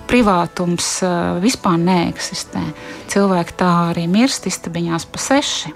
[0.09, 2.63] privātums uh, vispār neeksistē.
[3.11, 5.71] Cilvēki tā arī mirst istabiņās pa seši,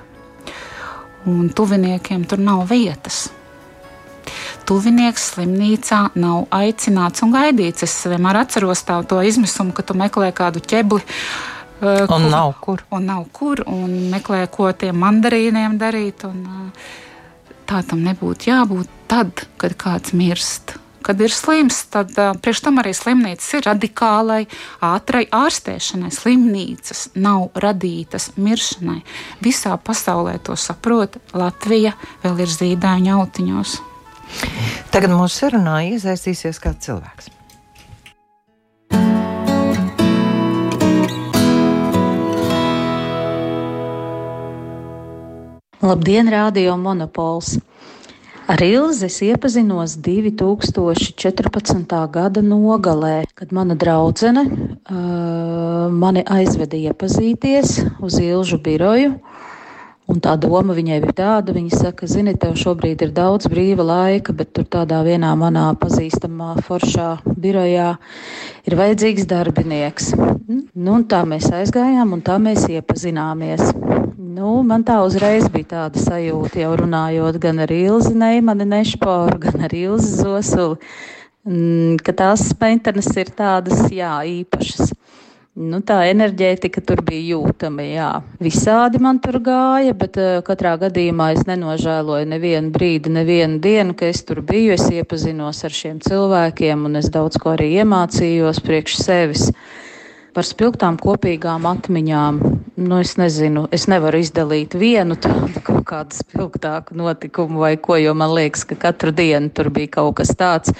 [1.30, 3.28] un tuviniekiem tur nav vietas.
[4.68, 7.84] Tuvinieks slimnīcā nav aicināts un gaidīts.
[7.84, 11.04] Es vienmēr atceros tā, to izmisumu, ka tu meklē kādu ķebli.
[11.84, 12.86] Uh, un kur, nav kur.
[12.96, 16.24] Un nav kur, un meklē, ko tiem mandarīniem darīt.
[16.30, 16.94] Un, uh,
[17.70, 22.80] tā tam nebūtu jābūt tad, kad kāds mirst kad ir slims, tad uh, priekš tam
[22.82, 24.42] arī slimnīcas ir radikālai,
[24.84, 26.12] ātrai ārstēšanai.
[26.16, 29.02] Slimnīcas nav radītas miršanai.
[29.44, 31.20] Visā pasaulē to saprot.
[31.36, 33.78] Latvija vēl ir zīdaiņa autiņos.
[34.94, 37.32] Tagad mūsu sarunā iesaistīsies kāds cilvēks.
[45.84, 47.58] Labdien, radio monopols!
[48.44, 51.94] Ar Ilzi es iepazinos 2014.
[52.12, 57.72] gada nogalē, kad mana draudzene uh, mani aizveda iepazīties
[58.04, 59.14] uz Ilžu biroju.
[60.12, 64.36] Un tā doma viņai bija tāda, viņa saka, zini, tev šobrīd ir daudz brīva laika,
[64.36, 67.96] bet tur tādā vienā manā pazīstamā foršā birojā
[68.68, 70.12] ir vajadzīgs darbinieks.
[70.20, 73.72] Nu, un tā mēs aizgājām un tā mēs iepazināmies.
[74.24, 79.66] Nu, man tā uzreiz bija tāda sajūta, jau runājot gan ar Ilzi Neimani Nešporu, gan
[79.68, 80.78] ar Ilzi Zosuli,
[81.44, 84.94] mm, ka tās meitenes ir tādas, jā, īpašas.
[85.60, 87.84] Nu, tā enerģētika tur bija jūtama.
[87.84, 88.08] Jā.
[88.42, 94.08] Visādi man tur gāja, bet uh, katrā gadījumā es nenožēloju nevienu brīdi, nevienu dienu, ka
[94.08, 94.74] es tur biju.
[94.80, 99.50] Es iepazinos ar šiem cilvēkiem un es daudz ko arī iemācījos priekš sevis.
[100.34, 102.63] Par spilgtām kopīgām atmiņām.
[102.76, 108.16] Nu, es nezinu, es nevaru izdalīt vienu tādu kaut kādu spilgtāku notikumu vai ko, jo
[108.18, 110.74] man liekas, ka katru dienu tur bija kaut kas tāds,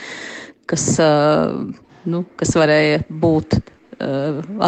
[0.66, 0.88] kas,
[2.10, 3.60] nu, kas varēja būt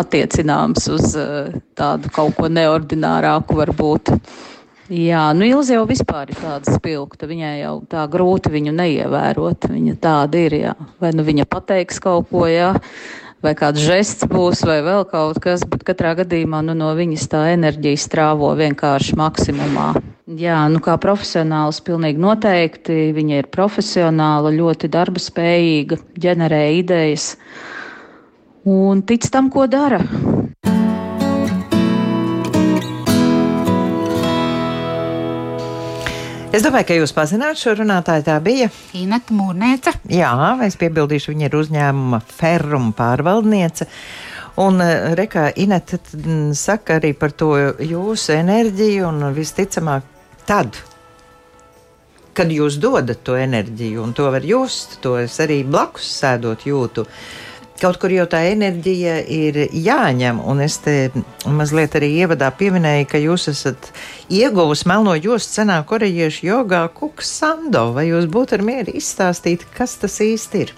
[0.03, 1.17] attiecināms uz
[1.73, 4.13] tādu kaut ko neordinārāku varbūt.
[4.93, 9.95] Jā, nu Ilze jau vispār ir tāda spilgta, viņai jau tā grūti viņu neievērot, viņa
[9.97, 10.75] tāda ir, jā.
[11.01, 12.75] Vai nu viņa pateiks kaut ko, jā,
[13.45, 17.43] vai kāds žests būs, vai vēl kaut kas, bet katrā gadījumā, nu no viņas tā
[17.53, 19.93] enerģija strāvo vienkārši maksimumā.
[20.25, 27.35] Jā, nu kā profesionāls pilnīgi noteikti, viņa ir profesionāla, ļoti darba spējīga, ģenerē idejas
[28.65, 30.01] un tic tam, ko dara.
[36.55, 38.23] Es domāju, ka jūs pazināt šo runātāju.
[38.29, 39.91] Tā bija Ineta Mūrniece.
[40.07, 40.31] Jā,
[40.63, 43.89] es piebildīšu, viņa ir uzņēmuma Ferrum pārvaldniece.
[44.63, 45.99] Un eh, Rekā Ineta
[46.55, 47.51] saka arī par to
[47.83, 50.07] jūsu enerģiju un visticamāk
[50.47, 50.79] tad,
[52.35, 57.03] kad jūs dodat to enerģiju, un to var just, to es arī blakus sēdot jūtu.
[57.03, 57.44] Uh,
[57.75, 61.09] Kaut kur jau tā enerģija ir jāņem, un es te
[61.43, 63.89] mazliet arī ievadā pieminēju, ka jūs esat
[64.31, 67.89] ieguvusi melno jostu cenā korejiešu jogā Kukas Sando.
[67.97, 70.71] Vai jūs būtu ar mieru izstāstīt, kas tas īsti ir?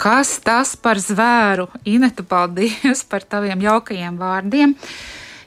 [0.00, 1.68] Kas tas par zvēru?
[1.84, 4.74] Ineta, paldies par taviem jaukajiem vārdiem.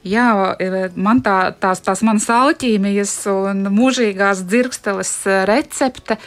[0.05, 0.29] Jā,
[0.93, 5.17] man tā, tās, tās manas alķīmijas un mūžīgās dzirksteles
[5.49, 6.21] recepte.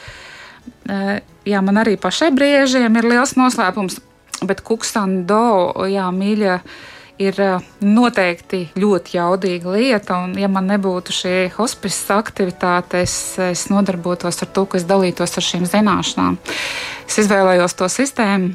[1.47, 4.03] Jā, man arī pašai briežiem ir liels noslēpums
[4.47, 5.43] Bet kuksando,
[5.91, 6.57] jā, mīļa,
[7.21, 7.37] ir
[7.85, 10.21] noteikti ļoti jaudīga lieta.
[10.25, 15.37] Un, ja man nebūtu šī hospice aktivitāte, es, es nodarbotos ar to, ka es dalītos
[15.37, 16.41] ar šīm zināšanām.
[17.11, 18.53] Es izvēlējos to sistēmu.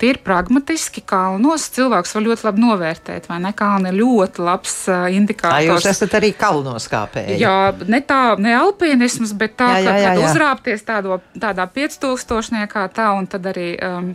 [0.00, 3.52] Tīri pragmatiski, kalnos cilvēks var ļoti labi novērtēt, vai ne?
[3.56, 4.76] Kalni ir ļoti labs
[5.12, 5.66] indikators.
[5.68, 7.36] Jūs esat arī kalnos kāpēji.
[7.42, 10.30] Jā, ne tā, ne alpinisms, bet tā, jā, jā, jā, jā.
[10.30, 13.74] Uzrāpties tādo, tādā 5000 niekā tā, un tad arī.
[13.84, 14.14] Um,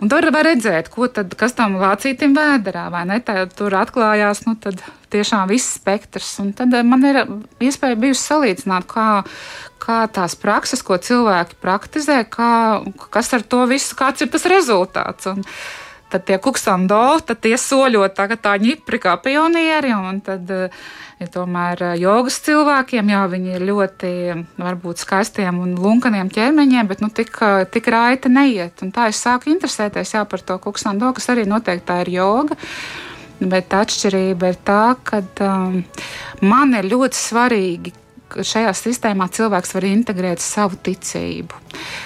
[0.00, 3.18] Un tur var redzēt, tad, kas tam lācītim vēderā, vai ne?
[3.20, 4.54] Tā, tur atklājās nu,
[5.12, 6.32] tiešām viss spektrs.
[6.42, 7.22] Un tad eh, man ir
[7.62, 9.08] iespēja bijusi salīdzināt, kā,
[9.82, 12.80] kā tās prakses, ko cilvēki praktizē, kā,
[13.12, 15.30] kas ar to visu, kāds ir tas rezultāts.
[15.30, 15.44] Un,
[16.10, 20.82] tad tie kuksando, tad tie soļot tagad tā ņipri kā pionieri, un tad uh,
[21.20, 24.10] Ja tomēr jogas cilvēkiem, jā, viņi ir ļoti
[24.56, 27.36] varbūt skaistiem un lunkaniem ķermeņiem, bet nu, tik,
[27.74, 28.80] tik raiti neiet.
[28.80, 32.56] Un tā es sāku interesēties jā, par to kuksando, kas arī noteikti tā ir joga.
[33.40, 35.80] Bet atšķirība ir tā, ka um,
[36.44, 37.92] man ir ļoti svarīgi,
[38.30, 41.56] šajā sistēmā cilvēks var integrēt savu ticību.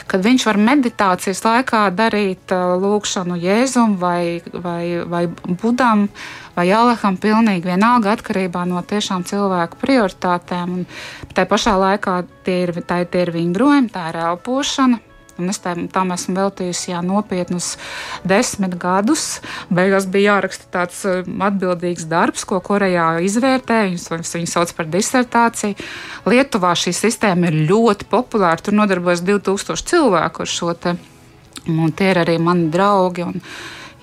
[0.09, 5.27] Kad viņš var meditācijas laikā darīt uh, lūgšanu Jēzum vai, vai, vai
[5.61, 6.07] Budam
[6.55, 10.79] vai Alaham, pilnīgi vienalga atkarībā no tiešām cilvēku prioritātēm.
[10.79, 15.03] Un tā pašā laikā tie ir, tā, tie ir vingrojumi, tā ir elpošana
[15.39, 17.73] Un es tam, tam esmu veltījusi jā, nopietnus
[18.27, 19.41] desmit gadus.
[19.75, 23.91] Beigās bija jāraksta tāds uh, atbildīgs darbs, ko Korejā izvērtēja.
[23.91, 25.75] Viņus viņu sauc par disertāciju.
[26.31, 28.63] Lietuvā šī sistēma ir ļoti populāra.
[28.63, 30.95] Tur nodarbojas 2000 cilvēku ar šo te.
[31.65, 33.27] Un tie ir arī mani draugi.
[33.27, 33.43] Un,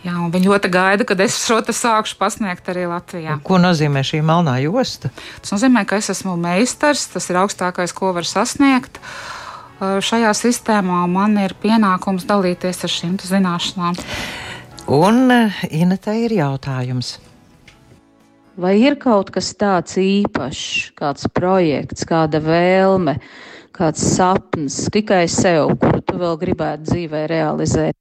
[0.01, 3.35] Jā, viņi ļoti gaida, kad es šo te sākšu pasniegt arī Latvijā.
[3.45, 5.11] Ko nozīmē šī melnā josta?
[5.43, 8.97] Tas nozīmē, ka es esmu meistars, tas ir augstākais, ko var sasniegt.
[8.97, 9.40] Uh,
[9.81, 13.97] šajā sistēmā man ir pienākums dalīties ar šīm zināšanām.
[14.91, 15.33] Un
[15.69, 17.15] Inetē ir jautājums.
[18.61, 23.15] Vai ir kaut kas tāds īpašs, kāds projekts, kāda vēlme,
[23.73, 27.97] kāds sapnis tikai sev, kuru tu vēl gribētu dzīvē realizēt?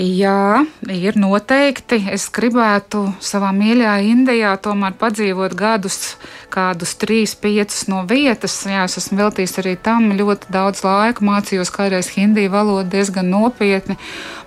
[0.00, 1.98] Jā, ir noteikti.
[2.08, 6.14] Es gribētu savā mīļajā Indijā tomēr padzīvot gadus,
[6.48, 8.54] kādus trīs, piecus no vietas.
[8.64, 11.26] Jā, es esmu veltījis arī tam ļoti daudz laika.
[11.26, 13.98] Mācījos kādreiz hindi valodu diezgan nopietni.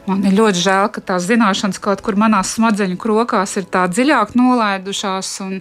[0.09, 4.33] Man ir ļoti žēl, ka tās zināšanas kaut kur manās smadzeņu krokās ir tā dziļāk
[4.39, 5.35] nolaidušās.
[5.45, 5.59] Un,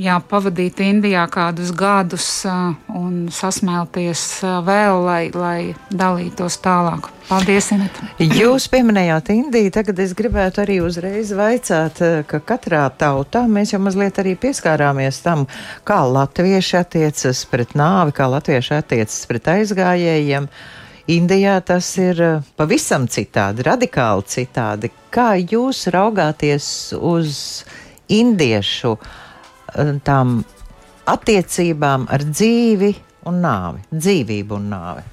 [0.00, 4.22] jā, pavadīt Indijā kādus gadus un sasmelties
[4.66, 7.10] vēl, lai, lai dalītos tālāk.
[7.26, 8.06] Paldies, Ineta.
[8.22, 14.20] Jūs pieminējāt Indiju, tagad es gribētu arī uzreiz vaicāt, ka katrā tautā mēs jau mazliet
[14.22, 15.44] arī pieskārāmies tam,
[15.86, 20.48] kā latvieši attiecas pret nāvi, kā latvieši attiecas pret aizgājējiem.
[21.16, 22.22] Indijā tas ir
[22.58, 24.90] pavisam citādi, radikāli citādi.
[25.14, 26.66] Kā jūs raugāties
[26.98, 27.38] uz
[28.10, 29.14] indiešu uh,
[30.06, 30.38] tām
[31.06, 32.94] attiecībām ar dzīvi
[33.26, 35.04] un nāvi, dzīvību un nāvi?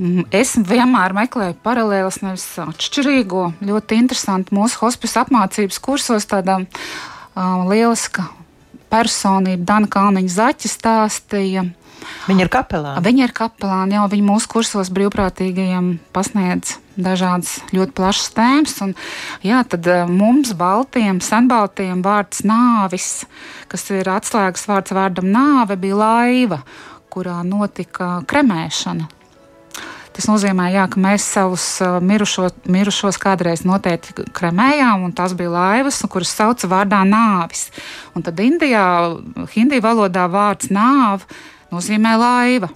[0.00, 3.50] Mm, es vienmēr meklēju paralēlus, nevis atšķirīgo.
[3.68, 8.24] Ļoti interesanti mūsu hospice apmācības kursos tāda uh, lieliska
[8.90, 11.68] personība, Dana Kalniņa Zaķa stāstīja
[12.28, 13.02] Viņa ir kapelāna.
[13.04, 18.76] Viņa ir kapelāna, jau viņa mūsu kursos brīvprātīgajiem pasniedz dažādas ļoti plašas tēmas.
[18.86, 18.94] Un,
[19.46, 23.24] jā, tad eh, mums, Baltiem, senbaltiem, vārds nāvis,
[23.70, 26.60] kas ir atslēgas vārds vārdam nāve, bija laiva,
[27.10, 29.08] kurā notika kremēšana.
[30.10, 35.52] Tas nozīmē, jā, ka mēs savus uh, mirušo, mirušos kādreiz noteikti kremējām, un tās bija
[35.54, 37.68] laivas, kuras sauca vārdā nāvis.
[38.18, 38.84] Un tad Indijā,
[39.54, 41.24] hindi valodā vārds nāve
[41.70, 42.68] nozīmē laiva.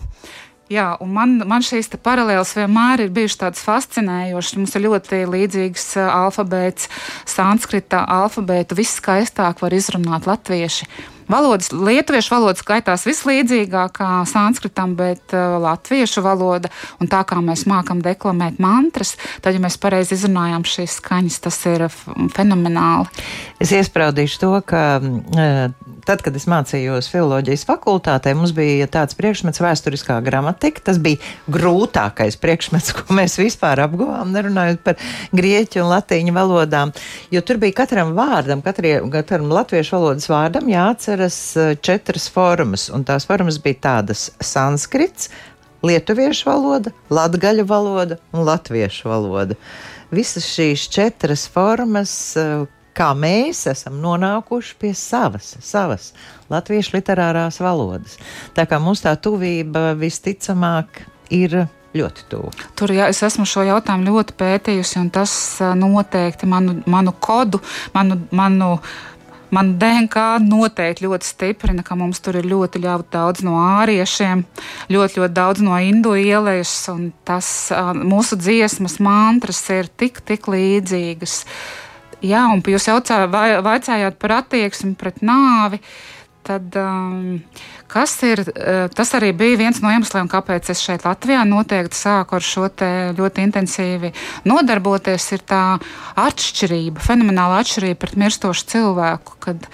[0.75, 4.57] Jā, un man, man šīs paralēlas vienmēr ir bijušas tādas fascinējošas.
[4.59, 6.89] Mums ir ļoti līdzīgs alfabēts,
[7.31, 10.89] sanskrita alfabētu, viss skaistāk var izrunāt latvieši.
[11.31, 18.03] Valodas, lietuviešu valoda skaitās vislīdzīgākā sanskritam, bet uh, latviešu valoda un tā kā mēs mākam
[18.05, 21.87] deklamēt mantras, tad, ja mēs pareizi izrunājam šīs skaņas, tas ir
[22.35, 23.25] fenomenāli.
[23.63, 29.63] Es iespraudīšu to, ka uh, tad, kad es mācījos filozofijas fakultātē, mums bija tāds priekšmets
[29.63, 30.83] vēsturiskā gramatika.
[30.91, 35.01] Tas bija grūtākais priekšmets, ko mēs vispār apguvām, nerunājot par
[35.37, 36.93] grieķu un latīņu valodām,
[37.35, 42.91] jo tur bija katram vārdam, katrie, katram latviešu valodas vārdam jāatcer jāatceras eh, četras formas,
[42.91, 45.31] un tās formas bija tādas- sanskrits,
[45.83, 49.55] lietuviešu valoda, latgaļu valoda un latviešu valoda.
[50.11, 56.13] Visas šīs četras formas, eh, kā mēs esam nonākuši pie savas, savas
[56.51, 58.19] latviešu literārās valodas.
[58.55, 60.87] Tā kā mums tā tuvība visticamāk
[61.31, 62.51] ir ļoti tuvu.
[62.77, 67.61] Tur jā, es esmu šo jautājumu ļoti pētījusi, un tas eh, noteikti manu, manu kodu,
[67.95, 68.79] manu, manu
[69.55, 74.43] Man DNK noteikti ļoti stiprina, ka mums tur ir ļoti, ļoti daudz no āriešiem,
[74.91, 77.49] ļoti, ļoti daudz no indu ielējas, un tas
[77.95, 81.45] mūsu dziesmas mantras ir tik, tik līdzīgas.
[82.25, 85.83] Jā, un jūs jautā, vai, vaicājāt par attieksmi pret nāvi.
[86.45, 87.39] Tad, um,
[87.89, 92.37] kas ir, uh, tas arī bija viens no iemesliem, kāpēc es šeit Latvijā noteikti sāku
[92.37, 92.69] ar šo
[93.17, 94.13] ļoti intensīvi
[94.45, 95.31] nodarboties.
[95.37, 95.63] Ir tā
[96.21, 99.39] atšķirība, fenomenāla atšķirība pret mirstošu cilvēku.
[99.47, 99.69] Kad,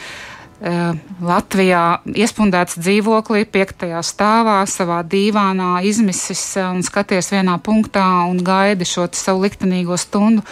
[0.61, 9.07] Latvijā iespundēts dzīvoklī, piektajā stāvā, savā dīvānā, izmisis un skaties vienā punktā un gaidi šo
[9.17, 10.45] savu liktenīgo stundu.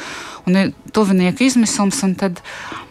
[0.49, 2.41] Un ir tuvinieku izmisums, un tad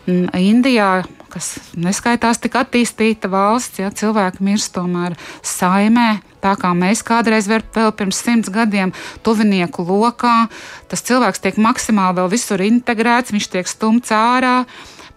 [0.06, 0.92] mm, Indijā
[1.34, 6.20] kas neskaitās tik attīstīta valsts, ja cilvēki mirst tomēr saimē.
[6.42, 8.94] Tā kā mēs kādreiz vēl pirms simts gadiem
[9.26, 10.48] tuvinieku lokā,
[10.88, 14.62] tas cilvēks tiek maksimāli vēl visur integrēts, viņš tiek stumts ārā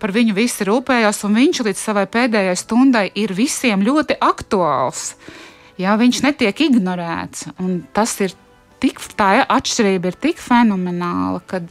[0.01, 5.15] par viņu visi rūpējās, un viņš līdz savai pēdējai stundai ir visiem ļoti aktuāls.
[5.81, 8.35] Jā, viņš netiek ignorēts, un tas ir
[8.81, 11.63] tik, tā atšķirība ir tik fenomenāla, ka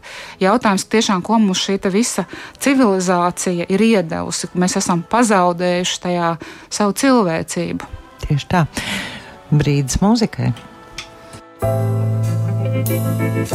[0.41, 2.25] jautājums tiešām, ko mums šī visa
[2.61, 6.33] civilizācija ir iedevusi, mēs esam pazaudējuši tajā
[6.69, 7.93] savu cilvēcību.
[8.25, 8.65] Tieši tā.
[9.49, 10.53] Brīdis mūzikai.
[12.89, 13.53] Debesīs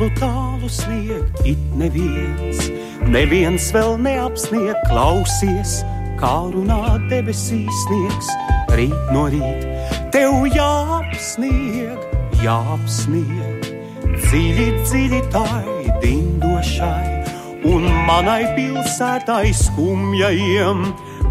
[0.00, 2.70] tālu, tālu sniegt, it neviens,
[3.04, 5.82] neviens vēl neapsnieg, klausies,
[6.16, 8.30] kā runā debesīs sniegs,
[8.72, 9.66] rīt no rīt,
[10.12, 11.98] tev jāapsnieg,
[12.40, 13.68] jāapsnieg,
[14.16, 17.20] dziļi, dziļi tai dindošai,
[17.68, 20.86] un manai pilsētai skumjajiem,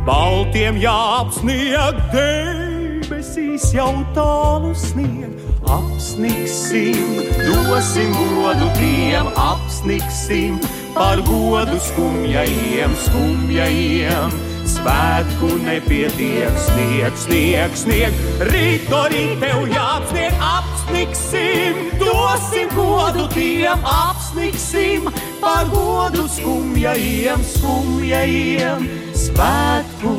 [0.06, 10.60] baltiem jāapsnieg, debesīs jau tālu snieg apsniksim, dosim godu tiem, apsniksim
[10.94, 14.38] par godu skumjajiem, skumjajiem.
[14.70, 18.20] Svētku nepietiek, snieg, snieg, snieg,
[18.52, 25.10] rīt no rīta tev jāapsnieg, apsniksim, dosim godu tiem, apsniksim
[25.42, 28.90] par godu skumjajiem, skumjajiem.
[29.26, 30.18] Svētku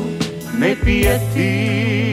[0.59, 2.10] nepietiek.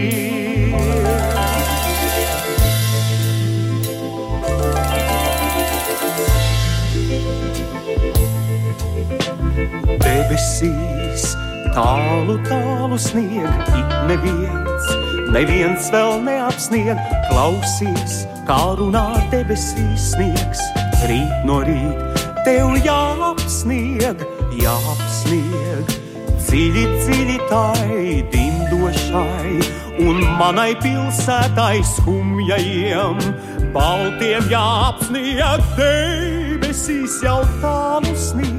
[10.39, 11.33] Debesīs
[11.75, 14.85] tālu, tālu snieg, it neviens,
[15.35, 17.01] neviens vēl neapsnieg.
[17.27, 20.63] Klausies, kā runā debesīs sniegs,
[21.11, 24.23] rīt no rīta tev jāapsnieg,
[24.61, 25.91] jāapsnieg.
[26.47, 29.57] Dziļi, dziļi tai dimdošai
[30.07, 33.27] un manai pilsētai skumjajiem,
[33.75, 38.58] baltiem jāapsnieg, debesīs jau tālu snieg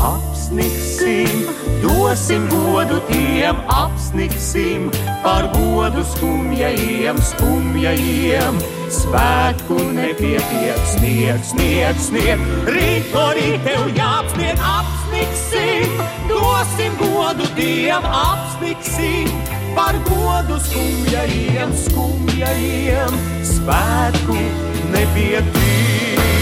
[0.00, 1.46] apsniksim,
[1.82, 4.90] dosim godu tiem, apsniksim
[5.22, 8.60] par godu skumjajiem, skumjajiem.
[8.90, 19.30] Svētku nepietiek, snieg, snieg, snieg, rīt no rīta tev jāapsnieg, apsniksim, dosim godu tiem, apsniksim
[19.76, 23.22] par godu skumjajiem, skumjajiem.
[23.54, 24.42] Svētku
[24.90, 26.39] nepietiek.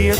[0.00, 0.16] Smiet,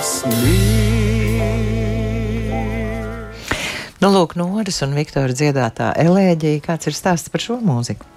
[0.00, 0.64] smiet.
[4.00, 6.62] Nu, lūk, Noras un Viktora dziedātā elēģija.
[6.64, 8.08] Kāds ir stāsts par šo mūziku?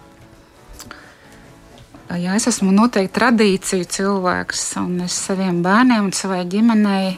[2.07, 7.17] Jā, es esmu noteikti tradīciju cilvēks, un es saviem bērniem un savai ģimenei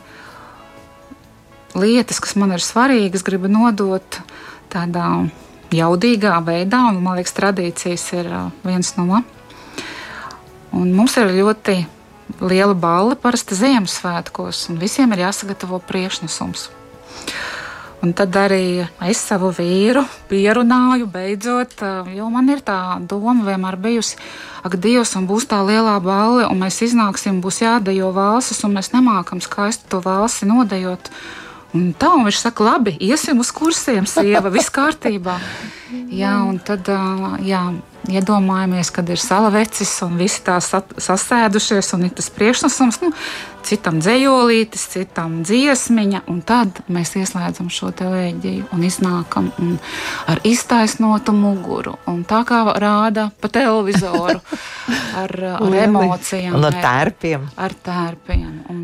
[1.78, 4.20] lietas, kas man ir svarīgas, gribu nodot
[4.74, 5.30] tādā
[5.76, 8.32] jaudīgā veidā, un man liekas, tradīcijas ir
[8.66, 9.22] viens no.
[10.76, 11.80] Un mums ir ļoti
[12.46, 16.70] liela balva parasti Ziemassvētkos, un visiem ir jāsagatavo priekšnesums.
[18.00, 21.82] Un tad arī es savu vīru pierunāju, beidzot,
[22.16, 24.16] jo man ir tā doma vienmēr bijusi,
[24.64, 28.94] ak, Dievs, un būs tā lielā balva, un mēs iznāksim, būs jādejo valsis, un mēs
[28.94, 31.12] nemākam skaisti to valsi nodejot.
[31.78, 35.38] Un tā un viņš saka, labi, iesim uz kursiem, sieva, viss kārtībā.
[36.10, 36.90] Jā, un tad
[37.46, 37.62] jā,
[38.10, 43.12] iedomājamies, kad ir salavecis un visi tā sasēdušies, un ir tas priekšnesums, nu,
[43.66, 49.76] citam dzējolītis, citam dziesmiņa, un tad mēs ieslēdzam šo telēģiju un iznākam un
[50.32, 54.40] ar iztaisnotu muguru, un tā kā rāda pa televizoru,
[55.22, 56.58] ar, ar emocijām.
[56.58, 57.50] Un ar tērpiem.
[57.60, 58.84] Ar tērpiem, un,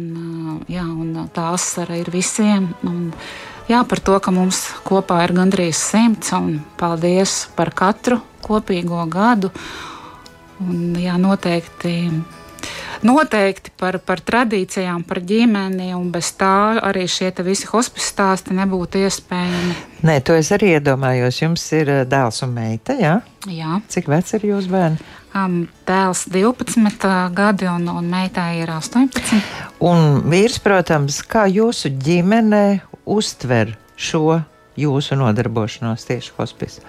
[0.72, 2.72] jā, un tā asara ir visiem.
[2.88, 3.12] Un,
[3.66, 9.50] Jā, par to, ka mums kopā ir gandrīz simts, un paldies par katru kopīgo gadu.
[10.62, 11.96] Un, jā, noteikti,
[13.02, 19.02] noteikti par, par tradīcijām, par ģimeni, un bez tā arī šie visi hospice stāsti nebūtu
[19.02, 19.74] iespējami.
[20.06, 21.42] Nē, to es arī iedomājos.
[21.42, 23.18] Jums ir eh, dēls un meita, jā?
[23.50, 23.82] Jā.
[23.90, 25.02] Cik veci ir jūsu bērni?
[25.36, 29.42] Um, dēls 12 gadi un, un meitai ir 18.
[29.84, 34.40] Un vīrs, protams, kā jūsu ģimene uztver šo
[34.80, 36.80] jūsu nodarbošanos tieši hospis?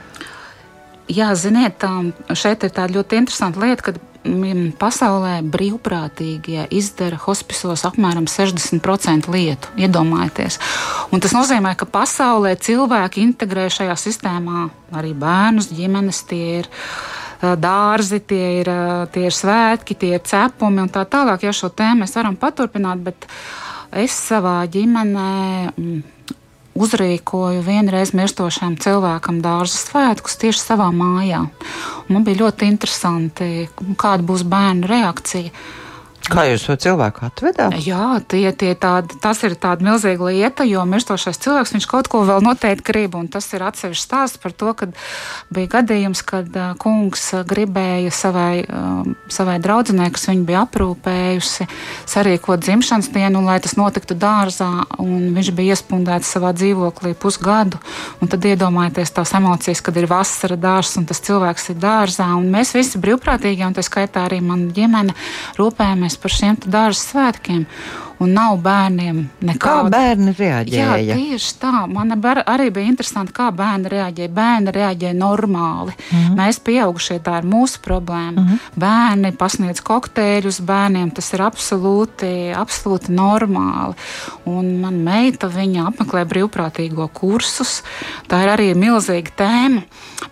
[1.10, 1.82] Jā, ziniet,
[2.38, 3.92] šeit ir tāda ļoti interesanta lieta, ka
[4.26, 9.74] mm, pasaulē brīvprātīgie izdara hospisos apmēram 60% lietu.
[9.78, 10.58] Iedomājieties.
[11.10, 14.68] Un tas nozīmē, ka pasaulē cilvēki integrē šajā sistēmā
[14.98, 16.74] arī bērnus, ģimenes, tie ir
[17.40, 18.72] dārzi, tie ir,
[19.12, 21.44] tie ir svētki, tie ir cepumi un tā tālāk.
[21.46, 23.28] Ja šo tēmu mēs varam paturpināt, bet
[23.92, 25.72] es savā ģimenē.
[25.76, 26.04] Mm,
[26.76, 31.46] uzrīkoju vienreiz mirstošam cilvēkam dārza svētkus tieši savā mājā.
[32.12, 33.48] Man bija ļoti interesanti,
[33.96, 35.52] kāda būs bērnu reakcija.
[36.26, 37.76] Kā jūs to cilvēku atvedāt?
[37.86, 42.24] Jā, tie, tie tādi, tas ir tāda milzīga lieta, jo mirstošais cilvēks viņš kaut ko
[42.26, 43.14] vēl noteikti grib.
[43.30, 44.88] Tas ir atsevišķs stāsts par to, ka
[45.54, 46.50] bija gadījums, kad
[46.82, 48.64] kungs gribēja savai,
[49.30, 51.68] savai draudzenei, kas viņu bija aprūpējusi,
[52.10, 54.72] sarīkot dzimšanas dienu, un lai tas notiktu dārzā.
[54.98, 57.78] Viņš bija iespundēts savā dzīvoklī pusgadu.
[58.26, 62.26] Tad iedomājieties tās emocijas, kad ir vasara dārzs un tas cilvēks ir dārzā.
[62.42, 65.14] Mēs visi brīvprātīgi, un tā skaitā arī mana ģimene,
[65.60, 67.66] rūpējamies par šiem dārza svētkiem.
[68.18, 69.90] Un nav bērniem Kā nekāda.
[69.90, 71.16] bērni Jā, reaģēja?
[71.16, 71.86] tieši tā.
[71.88, 74.28] Man arī bija interesanti, kā bērni reaģēja.
[74.32, 75.92] Bērni reaģēja normāli.
[76.10, 76.36] Mm -hmm.
[76.36, 78.40] Mēs, pieaugušie, tā ir mūsu problēma.
[78.40, 78.58] Mm -hmm.
[78.76, 83.94] Bērni pasniedz kokteļus, bērniem tas ir absolūti, absolūti normāli.
[84.44, 87.82] Un man meita, viņa apmeklē brīvprātīgo kursus.
[88.28, 89.82] Tā ir arī milzīga tēma.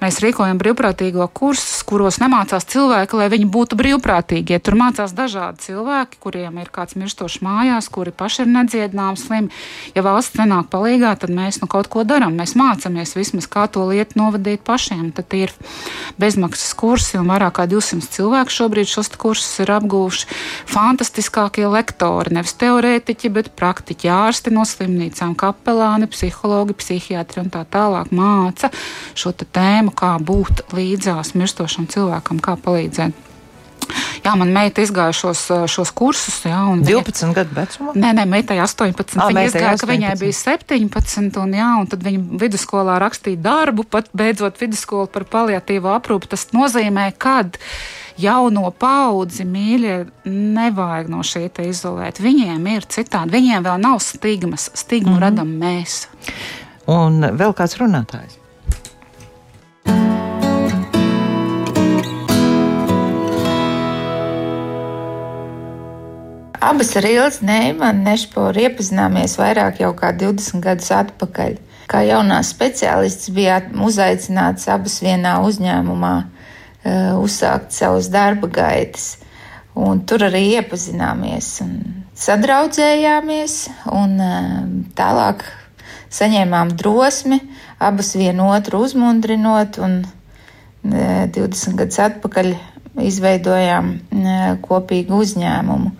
[0.01, 4.59] Mēs rīkojam brīvprātīgo kursus, kuros nemācās cilvēki, lai viņi būtu brīvprātīgie.
[4.59, 9.51] Tur mācās dažādi cilvēki, kuriem ir kāds mirstošs mājās, kuri paši ir nedziedināmi slimi.
[9.97, 12.37] Ja valsts nenāk palīgā, tad mēs nu kaut ko darām.
[12.39, 15.11] Mēs mācāmies vismaz, kā to lietu novadīt pašiem.
[15.17, 15.53] Tad ir
[16.21, 20.31] bezmaksas kursi, un vairāk kā 200 cilvēku šobrīd šos kursus ir apguvuši.
[20.71, 28.11] Fantastiskākie lektori, nevis teorētiķi, bet praktiķi, ārsti no slimnīcām, kapelāni, psihologi, psihiatri un tā tālāk
[28.15, 28.71] māca
[29.19, 33.34] šo tēmu, kā būt līdzās mirstošam cilvēkam, kā palīdzēt.
[34.25, 36.41] Jā, man meita izgāja šos, šos kursus.
[36.49, 37.95] Jā, un viņa- 12 gadu vecumā?
[37.95, 39.19] Nē, nē, meitai 18.
[39.21, 40.21] Ā, Viņa meitai izgāja, ka viņai 18.
[40.21, 45.93] bija 17, un, jā, un tad viņa vidusskolā rakstīja darbu, pat beidzot vidusskolu par paliatīvo
[45.93, 46.29] aprūpi.
[46.29, 47.45] Tas nozīmē, ka
[48.21, 49.97] jauno paudzi mīļie
[50.31, 52.21] nevajag no šī te izolēt.
[52.23, 54.71] Viņiem ir citādi, viņiem vēl nav stigmas.
[54.75, 55.21] Stigmu mm -hmm.
[55.21, 56.07] radam mēs.
[56.87, 58.44] Un vēl kāds runātājs.
[66.65, 71.59] Abas ar Ilzi Neimanu Nešporu iepazināmies vairāk jau kā 20 gadus atpakaļ.
[71.93, 79.19] Kā jaunās speciālists bijāt uzaicināts abas vienā uzņēmumā uh, uzsākt savus darba gaitas.
[79.77, 81.51] Un tur arī iepazināmies
[82.25, 83.61] sadraudzējāmies,
[83.93, 84.59] un uh,
[84.97, 85.45] tālāk
[86.17, 87.43] saņēmām drosmi,
[87.77, 92.55] abas vienotru uzmundrinot, un uh, 20 gadus atpakaļ
[93.05, 93.97] izveidojām
[94.65, 95.99] kopīgu uzņēmumu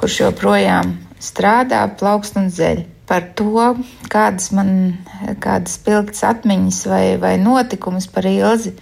[0.00, 2.84] kurš joprojām strādā, plaukst un zeļ.
[3.04, 3.74] Par to,
[4.12, 4.70] kādas man
[5.44, 8.72] kādas spilgtas atmiņas vai, vai notikumus par ilzi,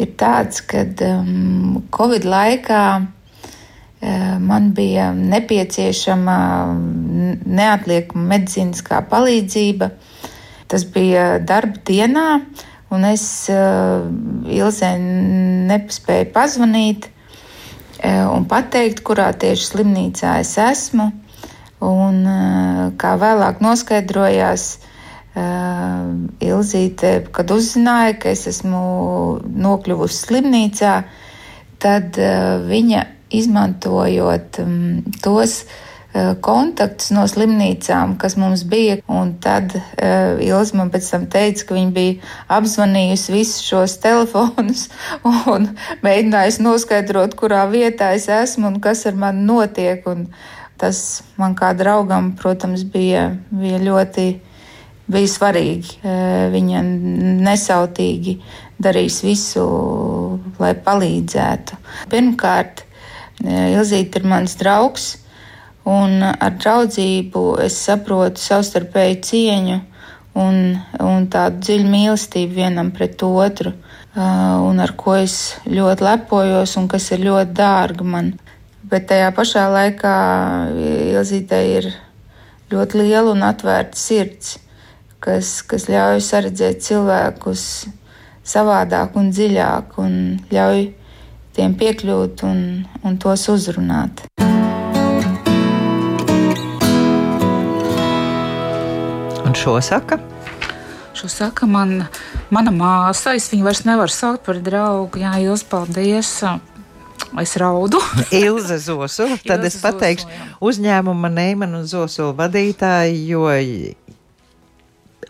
[0.00, 3.10] ir tāds, ka um, Covid laikā um,
[4.48, 6.38] man bija nepieciešama
[7.44, 9.92] neatliekama medicīniskā palīdzība.
[10.68, 12.26] Tas bija darba dienā,
[12.92, 14.08] un es uh,
[14.48, 14.94] Ilzē
[15.68, 17.08] nepaspēju pazvanīt
[18.32, 21.10] un pateikt, kurā tieši slimnīcā es esmu.
[21.84, 22.22] Un,
[22.98, 24.68] kā vēlāk noskaidrojās,
[26.42, 28.78] Ilzīte, kad uzzināja, ka es esmu
[29.62, 30.94] nokļuvusi slimnīcā,
[31.82, 32.18] tad
[32.66, 33.04] viņa
[33.38, 34.58] izmantojot
[35.22, 35.60] tos
[36.40, 38.98] kontaktus no slimnīcām, kas mums bija.
[39.12, 44.88] Un tad uh, Ilza man pēc tam teica, ka viņa bija apzvanījusi visus šos telefonus
[45.28, 45.70] un
[46.04, 50.06] mēģinājusi noskaidrot, kurā vietā es esmu un kas ar mani notiek.
[50.08, 50.28] Un
[50.78, 54.28] tas man kā draugam, protams, bija, bija ļoti
[55.08, 56.00] bija svarīgi.
[56.02, 56.82] Uh, viņa
[57.44, 58.38] nesautīgi
[58.80, 59.64] darīs visu,
[60.60, 61.80] lai palīdzētu.
[62.12, 62.84] Pirmkārt,
[63.38, 65.12] Ilzīte ir mans draugs.
[65.88, 69.78] Un ar draudzību es saprotu savstarpēju cieņu
[70.38, 70.58] un,
[71.00, 73.72] un tādu dziļu mīlestību vienam pret otru,
[74.18, 78.34] un ar ko es ļoti lepojos un kas ir ļoti dārga man.
[78.88, 80.14] Bet tajā pašā laikā
[81.12, 81.90] Ilzītei ir
[82.72, 84.56] ļoti liela un atvērta sirds,
[85.24, 87.64] kas, kas ļauj saredzēt cilvēkus
[88.48, 90.14] savādāk un dziļāk un
[90.52, 90.86] ļauj
[91.58, 92.60] tiem piekļūt un,
[93.04, 94.28] un tos uzrunāt.
[99.68, 100.16] Šo saka?
[101.14, 102.06] Šo saka man,
[102.50, 103.34] mana māsa.
[103.36, 105.20] Es viņu vairs nevaru saukt par draugu.
[105.20, 106.30] Jā, jūs paldies.
[107.42, 108.00] Es raudu.
[108.32, 109.36] Ilze Zosula.
[109.44, 113.44] Tad Ilze es pateikšu Zosula, uzņēmuma Neimanu un Zosulu vadītāju, jo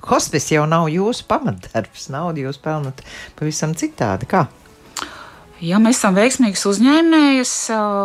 [0.07, 2.07] hospice jau nav jūsu pamatdarbs.
[2.15, 3.03] Naudu jūs pelnat
[3.41, 4.31] pavisam citādi.
[4.31, 4.47] Kā?
[5.59, 7.53] Ja mēs esam veiksmīgs uzņēmējs,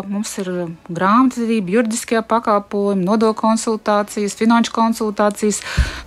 [0.10, 0.48] mums ir
[0.90, 5.60] grāmatvedība, juridiskie pakalpojumi, nodokļu konsultācijas, finanšu konsultācijas,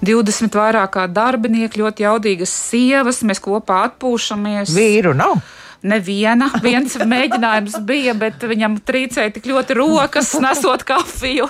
[0.03, 4.75] 20 vairāk kā darbinieki, ļoti jaudīgas sievas, mēs kopā atpūšamies.
[4.75, 5.39] Vīru nav.
[5.87, 11.47] Neviena, viens mēģinājums bija, bet viņam trīcēja tik ļoti rokas, nesot kafiju.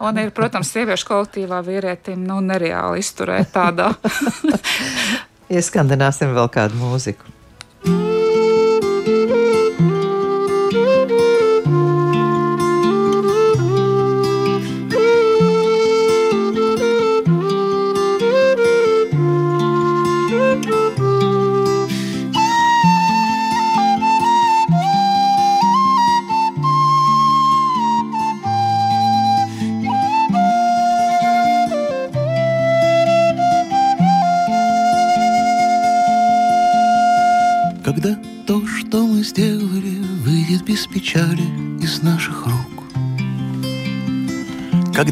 [0.00, 3.92] Un ir, protams, sieviešu kolektīvā vīrietim, nu, nereāli izturēt tādā.
[5.56, 7.35] Ieskandināsim vēl kādu mūziku.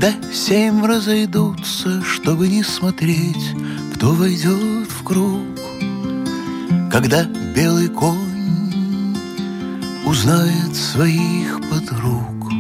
[0.05, 3.55] Когда семь разойдутся, чтобы не смотреть,
[3.95, 5.41] кто войдет в круг.
[6.93, 9.17] Когда белый конь
[10.05, 12.53] узнает своих подруг.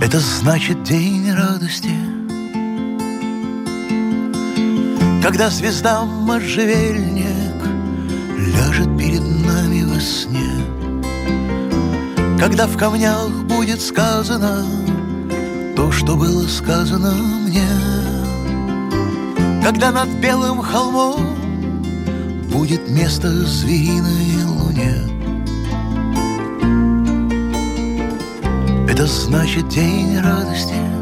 [0.00, 1.90] Это значит день радости—
[5.22, 7.27] Когда звезда можжевельник
[12.38, 14.64] Когда в камнях будет сказано
[15.74, 17.68] То, что было сказано мне.
[19.62, 21.36] Когда над белым холмом
[22.52, 24.94] Будет место звериной луне.
[28.88, 30.97] Это значит день радости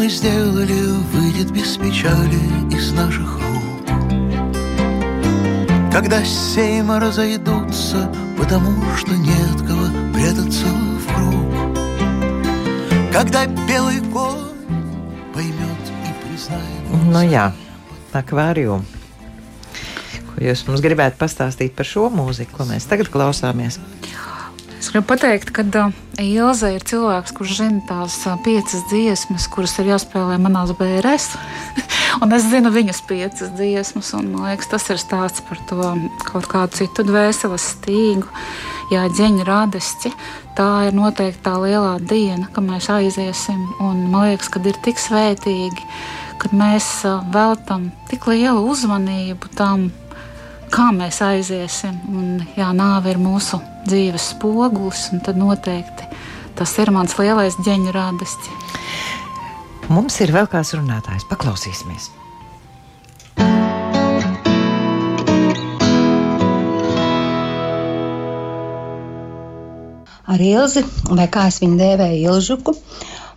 [0.00, 0.80] мы сделали,
[1.12, 2.40] выйдет без печали
[2.74, 3.86] из наших рук.
[5.92, 11.52] Когда семь разойдутся, потому что нет кого прятаться в круг.
[13.12, 14.40] Когда белый конь
[15.34, 16.80] paimet и признает.
[17.12, 17.52] Nu jā,
[18.16, 18.80] akvārijum.
[20.30, 23.76] Ko jūs mums gribētu pastāstīt par šo mūziku, ko mēs tagad klausāmies?
[24.80, 29.88] Es gribu pateikt, ka uh, Ilze ir cilvēks, kurš zina tās piecas dziesmas, kuras ir
[29.88, 31.30] jāspēlē manās bērēs.
[32.22, 35.94] un es zinu viņas piecas dziesmas, un man liekas, tas ir stāsts par to
[36.26, 38.28] kaut kādu citu dvēseles stīgu.
[38.92, 40.12] Jā, ģeņa radesti.
[40.58, 43.62] Tā ir noteikti tā lielā diena, kad mēs aiziesim.
[43.80, 45.88] Un man liekas, ka ir tik svētīgi,
[46.42, 46.90] kad mēs
[47.32, 49.88] veltam tik lielu uzmanību tam,
[50.74, 51.96] kā mēs aiziesim.
[52.12, 56.09] Un, jā, nāve ir mūsu dzīves spogulis, un tad noteikti
[56.60, 58.52] tas ir mans lielais ģeņa rādesti.
[59.88, 62.10] Mums ir vēl kāds runātājs, paklausīsimies.
[70.30, 72.76] Ar Ilzi, vai kā es viņu dēvēju, Ilžuku,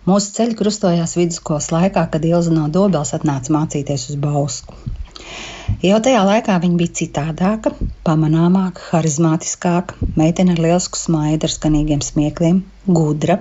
[0.04, 4.76] mūsu ceļi krustojās vidusskolas laikā, kad Ilza no Dobels atnāca mācīties uz Bausku.
[5.84, 7.70] Jau tajā laikā viņa bija citādāka,
[8.06, 12.62] pamanāmāka, harizmātiskāka, meitene ar lielisku smaidu, ar skanīgiem smiekliem,
[12.98, 13.36] gudra.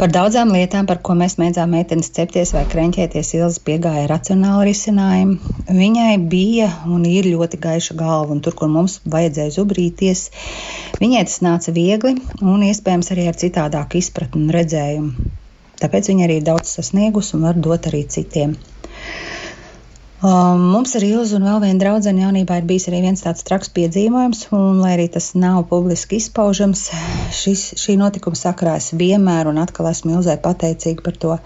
[0.00, 5.54] Par daudzām lietām, par ko mēs mēdzām meitenes cepties vai krenķēties, Ilza piegāja racionāli risinājumu.
[5.68, 10.26] Viņai bija un ir ļoti gaiša galva, un tur, kur mums vajadzēja zubrīties,
[11.00, 15.32] viņai tas nāca viegli un iespējams arī ar citādāku izpratni un redzējumu.
[15.82, 18.58] Tāpēc viņa arī ir daudz sasniegusi un var dot arī citiem.
[20.22, 23.72] Um, mums ar Ilzu un vēl vienu draugu jaunībā ir bijis arī viens tāds traks
[23.74, 26.84] piedzīvojums, un, lai arī tas nav publiski izpaužams,
[27.34, 31.40] šis, šī notikuma sakrā es vienmēr un atkal esmu Ilzai pateicīga par to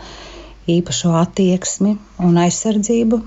[0.68, 3.22] īpašo attieksmi un aizsardzību,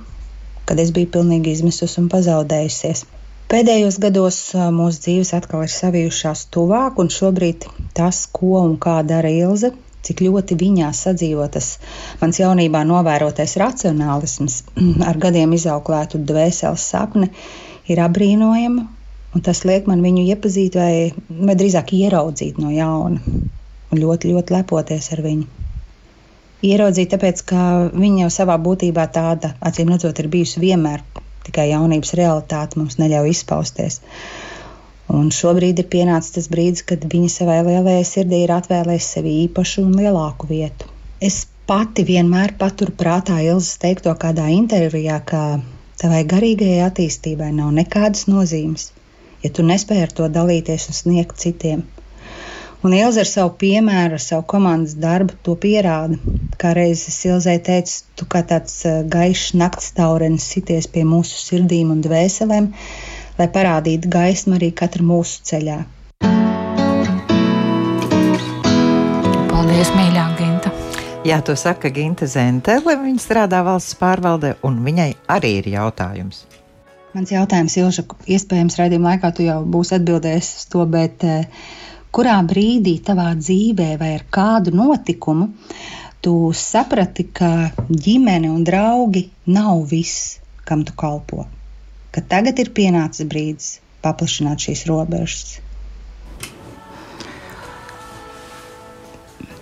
[0.69, 3.07] kad es biju pilnīgi izmisusi un pazaudējusies.
[3.49, 7.65] Pēdējos gados uh, mūsu dzīves atkal ir savijušās tuvāk, un šobrīd
[7.97, 9.73] tas, ko un kā dara Ilze,
[10.05, 11.73] cik ļoti viņā sadzīvo tas
[12.21, 14.61] mans jaunībā novērotais racionālisms,
[15.09, 17.31] ar gadiem izauklētu dvēseles sapni,
[17.89, 18.87] ir apbrīnojama.
[19.29, 23.21] Un tas liek man viņu iepazīt, vai, vai drīzāk ieraudzīt no jauna,
[23.93, 25.45] un ļoti, ļoti lepoties ar viņu.
[26.65, 31.05] Ieraudzīt, tāpēc, ka viņa jau savā būtībā tāda, acīm redzot, ir bijusi vienmēr,
[31.45, 34.01] tikai jaunības realitāte mums neļauj izpausties.
[35.09, 39.85] Un šobrīd ir pienācis tas brīdis, kad viņa savai lielajai sirdī ir atvēlējusi sev īpašu
[39.87, 40.89] un lielāku vietu.
[41.19, 45.41] Es pati vienmēr paturu prātā Ilzas teikto kādā intervijā, ka
[46.01, 48.91] tavai garīgajai attīstībai nav nekādas nozīmes,
[49.43, 51.87] ja tu nespēji ar to dalīties un sniegt citiem.
[52.85, 56.15] Un Ilza ar savu piemēru, ar savu komandas darbu to pierāda.
[56.61, 61.91] Kā reizes Ilzai teica, tu kā tāds eh, gaišs nakts taurenis sities pie mūsu sirdīm
[61.91, 62.69] un dvēselēm,
[63.39, 65.79] lai parādītu gaismu arī katra mūsu ceļā.
[69.49, 70.73] Paldies, mīļā Ginta!
[71.27, 76.45] Jā, to saka Ginta Zentele, viņa strādā valsts pārvaldē, un viņai arī ir jautājums.
[77.15, 81.47] Mans jautājums, Ilža, iespējams, raidījuma laikā tu jau būsi atbildējis uz to, bet eh,
[82.13, 85.49] kurā brīdī tavā dzīvē vai ar kādu notikumu
[86.21, 89.25] tu saprati, ka ģimene un draugi
[89.55, 90.37] nav viss,
[90.67, 91.47] kam tu kalpo.
[92.15, 95.59] Ka tagad ir pienācis brīdis paplašināt šīs robežas.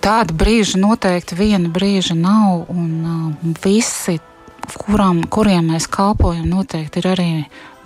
[0.08, 4.16] Tāda brīža noteikti viena brīža nav, un uh, visi,
[4.86, 7.32] kuram, kuriem mēs kalpojam, noteikti ir arī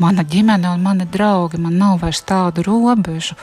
[0.01, 1.57] mana ģimene un mani draugi.
[1.61, 3.37] Man nav vairs tādu robežu.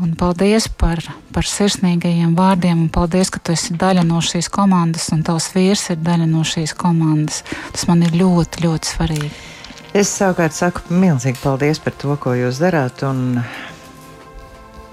[0.00, 5.10] Un paldies par, par sirsnīgajiem vārdiem, un paldies, ka tu esi daļa no šīs komandas,
[5.12, 7.42] un tavs vīrs ir daļa no šīs komandas.
[7.74, 9.49] Tas man ir ļoti, ļoti svarīgi.
[9.90, 13.02] Es savukārt saku milzīgi paldies par to, ko jūs darāt,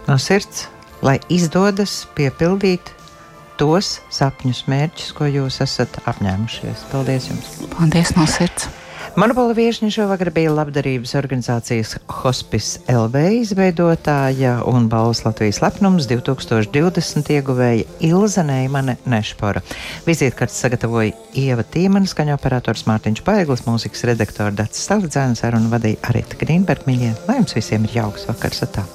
[0.07, 0.63] no sirds,
[1.05, 2.89] lai izdodas piepildīt
[3.61, 6.87] tos sapņus, mērķus, ko jūs esat apņēmušies.
[6.89, 7.53] Paldies jums!
[7.77, 8.71] Paldies no sirds!
[9.18, 17.88] Monopola viesiņa šovakar bija labdarības organizācijas Hospice LV izveidotāja un balvas Latvijas lepnums 2020 ieguvēja
[18.05, 19.63] Ilza Neimane Nešpora.
[20.05, 26.38] Vizītkartes sagatavoja Ieva Tīmanis, skaņa operators Mārtiņš Paeglis, mūzikas redaktora Dats Staldzēns, sarunu vadīja Arita
[26.38, 26.86] Grīnberg.
[26.86, 28.86] Mīļie, lai jums visiem ir jauks vakars atā!